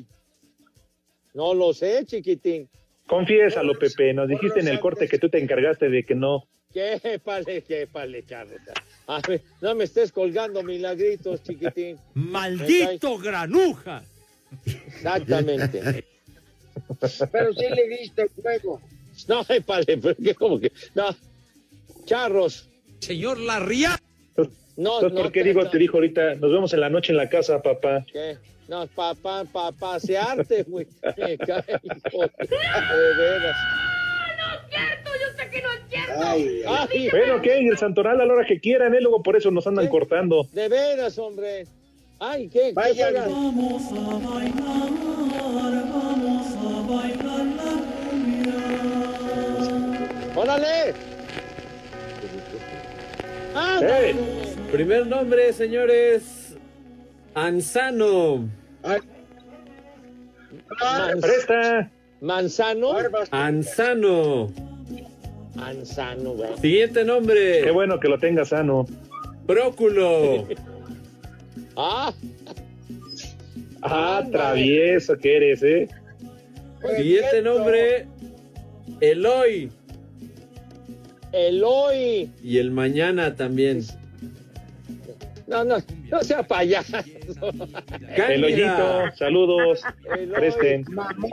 No 1.35 1.53
lo 1.53 1.75
sé, 1.75 2.07
chiquitín. 2.07 2.69
Confiésalo, 3.07 3.79
Pepe. 3.79 4.15
Nos 4.15 4.29
dijiste 4.29 4.61
en 4.61 4.69
el 4.69 4.81
corte 4.81 5.09
que 5.09 5.19
tú 5.19 5.29
te 5.29 5.39
encargaste 5.39 5.91
de 5.91 6.05
que 6.05 6.15
no. 6.15 6.49
Qué 6.73 7.21
pale, 7.23 7.63
qué 7.63 7.87
pale, 7.87 8.23
Carlos. 8.23 8.61
A 9.07 9.21
ver, 9.27 9.43
no 9.61 9.75
me 9.75 9.85
estés 9.85 10.13
colgando 10.13 10.63
milagritos, 10.63 11.43
chiquitín. 11.43 11.99
¡Maldito 12.15 13.19
granuja! 13.19 14.03
Exactamente. 14.65 16.05
Pero 17.33 17.53
sí 17.53 17.65
le 17.75 17.89
diste 17.89 18.27
juego. 18.41 18.81
No, 19.29 19.45
pale, 19.67 19.99
pero 19.99 20.17
que 20.17 20.35
como 20.35 20.59
que. 20.61 20.73
No. 20.95 21.15
Charros. 22.05 22.69
Señor 23.01 23.39
Larria. 23.39 23.99
No, 24.77 25.01
no 25.03 25.11
¿por 25.15 25.33
qué 25.33 25.43
digo, 25.45 25.69
te 25.69 25.77
dijo 25.79 25.99
ahorita, 25.99 26.37
nos 26.37 26.51
vemos 26.53 26.73
en 26.73 26.81
la 26.81 26.89
noche 26.89 27.13
en 27.13 27.19
la 27.19 27.29
casa, 27.29 27.61
papá? 27.61 28.05
¿Qué? 28.11 28.39
No, 28.69 28.87
pa, 28.87 29.15
pa, 29.15 29.45
pa, 29.45 29.73
pasearte, 29.73 30.63
güey. 30.63 30.87
Me 31.19 31.37
cae, 31.37 31.65
hijo 31.83 32.23
de- 32.23 33.17
veras. 33.19 33.57
Yo 34.71 35.37
sé 35.37 35.51
que 35.51 35.63
no 35.63 35.73
es 35.73 35.81
cierto. 35.91 36.23
Ay, 36.25 36.63
ay. 36.67 36.89
Ay, 36.93 37.09
Bueno, 37.11 37.43
¿qué? 37.43 37.59
El 37.59 37.77
Santoral 37.77 38.21
a 38.21 38.25
la 38.27 38.33
hora 38.33 38.47
que 38.47 38.61
quieran, 38.61 38.95
¿eh? 38.95 39.01
Luego 39.01 39.23
por 39.23 39.37
eso 39.37 39.51
nos 39.51 39.67
andan 39.67 39.89
cortando. 39.89 40.47
de 40.53 40.69
veras, 40.69 41.19
hombre. 41.19 41.67
Ay, 42.21 42.49
¿qué? 42.51 42.61
¿Qué 42.69 42.73
Vayan. 42.75 43.15
juegan? 43.15 44.41
¡Órale! 50.37 50.95
¡Ah, 53.55 53.81
¡Eh! 53.83 54.15
Primer 54.71 55.07
nombre, 55.07 55.53
señores. 55.53 56.57
Ay. 58.83 58.99
Man- 60.81 61.21
¡Presta! 61.21 61.91
Manzano. 62.21 62.93
Barbas. 62.93 63.29
Ansano. 63.33 64.49
Manzano, 65.55 66.33
güey. 66.33 66.57
Siguiente 66.59 67.05
nombre. 67.05 67.63
Qué 67.63 67.71
bueno 67.71 67.99
que 67.99 68.09
lo 68.09 68.19
tenga 68.19 68.45
sano. 68.45 68.87
Próculo. 69.47 70.47
Ah, 71.77 72.13
Ah, 73.83 74.23
travieso 74.31 75.17
que 75.17 75.37
eres, 75.37 75.63
¿eh? 75.63 75.89
Siguiente 76.97 77.41
nombre. 77.43 78.07
Eloy. 79.01 79.71
Eloy. 81.33 82.31
Y 82.43 82.59
el 82.59 82.71
mañana 82.73 83.35
también. 83.35 83.83
No, 85.47 85.65
no, 85.65 85.77
no 86.11 86.23
sea 86.23 86.43
payaso. 86.43 86.99
El 86.99 88.15
Cándida. 88.17 88.47
hoyito, 89.07 89.17
saludos. 89.17 89.81
Eloy. 90.19 90.35
Presten. 90.41 90.85
Mamón, 90.91 91.31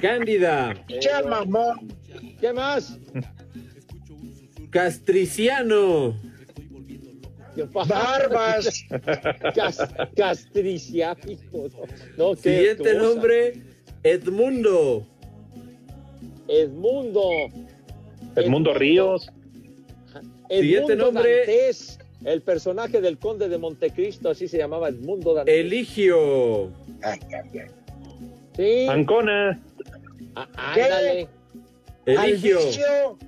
Cándida. 0.00 0.74
che 1.00 1.10
mamón. 1.28 1.88
¿Qué 2.40 2.52
más? 2.52 2.98
Castriciano. 4.70 6.14
Barbas. 7.72 8.84
Cas- 9.54 9.88
castricia, 10.16 11.16
hijo. 11.28 11.68
No, 12.16 12.30
no, 12.30 12.34
qué 12.36 12.56
Siguiente 12.56 12.92
cosa. 12.94 13.02
nombre. 13.02 13.52
Edmundo. 14.02 15.06
Edmundo. 16.48 17.22
Edmundo 18.36 18.74
Ríos. 18.74 19.30
Siguiente 20.48 20.92
Edmundo 20.92 20.96
nombre. 21.12 21.38
Dantes, 21.38 21.98
el 22.24 22.42
personaje 22.42 23.00
del 23.00 23.18
conde 23.18 23.48
de 23.48 23.58
Montecristo, 23.58 24.30
así 24.30 24.46
se 24.48 24.58
llamaba 24.58 24.88
Edmundo 24.88 25.34
Dantes. 25.34 25.54
Eligio. 25.54 26.66
Ay, 27.02 27.18
ay, 27.32 27.58
ay. 27.58 27.68
Sí, 28.56 28.86
Ancona. 28.88 29.60
á- 30.34 30.48
ándale. 30.56 31.28
Eligio. 32.06 32.58
Alvicio, 32.58 33.18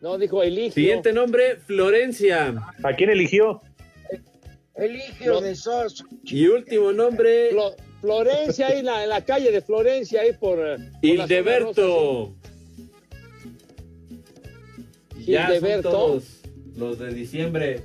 No, 0.00 0.16
dijo 0.18 0.42
Eligio. 0.42 0.72
Siguiente 0.72 1.12
nombre. 1.12 1.56
Florencia. 1.66 2.54
¿A 2.84 2.92
quién 2.94 3.10
eligió? 3.10 3.60
Eligio 4.76 5.40
de 5.40 5.56
Sos. 5.56 6.04
Y 6.24 6.46
último 6.46 6.92
nombre. 6.92 7.50
Flo- 7.52 7.74
Florencia, 8.00 8.68
ahí 8.68 8.78
en 8.78 8.84
la, 8.86 9.02
en 9.02 9.08
la 9.08 9.24
calle 9.24 9.50
de 9.50 9.60
Florencia, 9.60 10.20
ahí 10.20 10.32
por. 10.38 10.60
eh, 10.60 10.76
por 10.78 11.04
Hildeberto. 11.04 12.34
Son 15.10 15.20
Hildeberto. 15.20 15.90
todos 15.90 16.24
los 16.76 16.96
de 17.00 17.12
diciembre. 17.12 17.80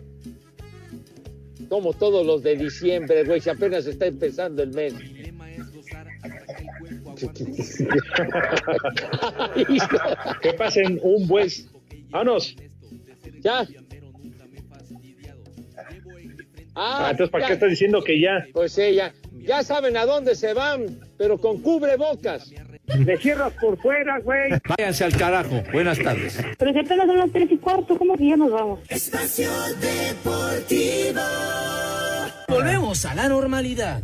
Como 1.68 1.94
todos 1.94 2.24
los 2.24 2.44
de 2.44 2.56
diciembre, 2.58 3.24
güey, 3.24 3.42
si 3.42 3.50
apenas 3.50 3.88
está 3.88 4.06
empezando 4.06 4.62
el 4.62 4.70
mes. 4.72 4.94
Que 10.42 10.54
pasen 10.54 11.00
un 11.04 11.28
buen. 11.28 11.48
Vámonos. 12.14 12.56
Ya. 13.42 13.66
Ah, 16.76 17.06
Ah, 17.06 17.08
entonces, 17.12 17.30
¿para 17.32 17.44
ya. 17.44 17.48
qué 17.50 17.54
estás 17.54 17.70
diciendo 17.70 18.02
que 18.04 18.20
ya? 18.20 18.46
Pues 18.54 18.72
sí, 18.74 18.94
ya, 18.96 19.14
ya 19.34 19.62
saben 19.64 19.96
a 19.98 20.06
dónde 20.06 20.34
se 20.36 20.54
van, 20.54 21.00
pero 21.18 21.38
con 21.38 21.62
cubrebocas. 21.62 22.50
Le 22.98 23.18
cierras 23.18 23.54
por 23.62 23.78
fuera, 23.80 24.20
güey. 24.20 24.52
Váyanse 24.78 25.04
al 25.06 25.16
carajo. 25.16 25.64
Buenas 25.72 26.00
tardes. 26.00 26.38
Pero 26.58 26.74
si 26.74 26.80
apenas 26.80 27.08
son 27.08 27.18
las 27.18 27.32
tres 27.32 27.52
y 27.52 27.58
cuarto, 27.58 27.98
¿cómo 27.98 28.16
que 28.18 28.28
ya 28.28 28.36
nos 28.38 28.52
vamos? 28.52 28.80
Espacio 28.90 29.50
Deportivo. 29.80 31.22
Volvemos 32.50 33.06
a 33.06 33.16
la 33.16 33.28
normalidad. 33.30 34.02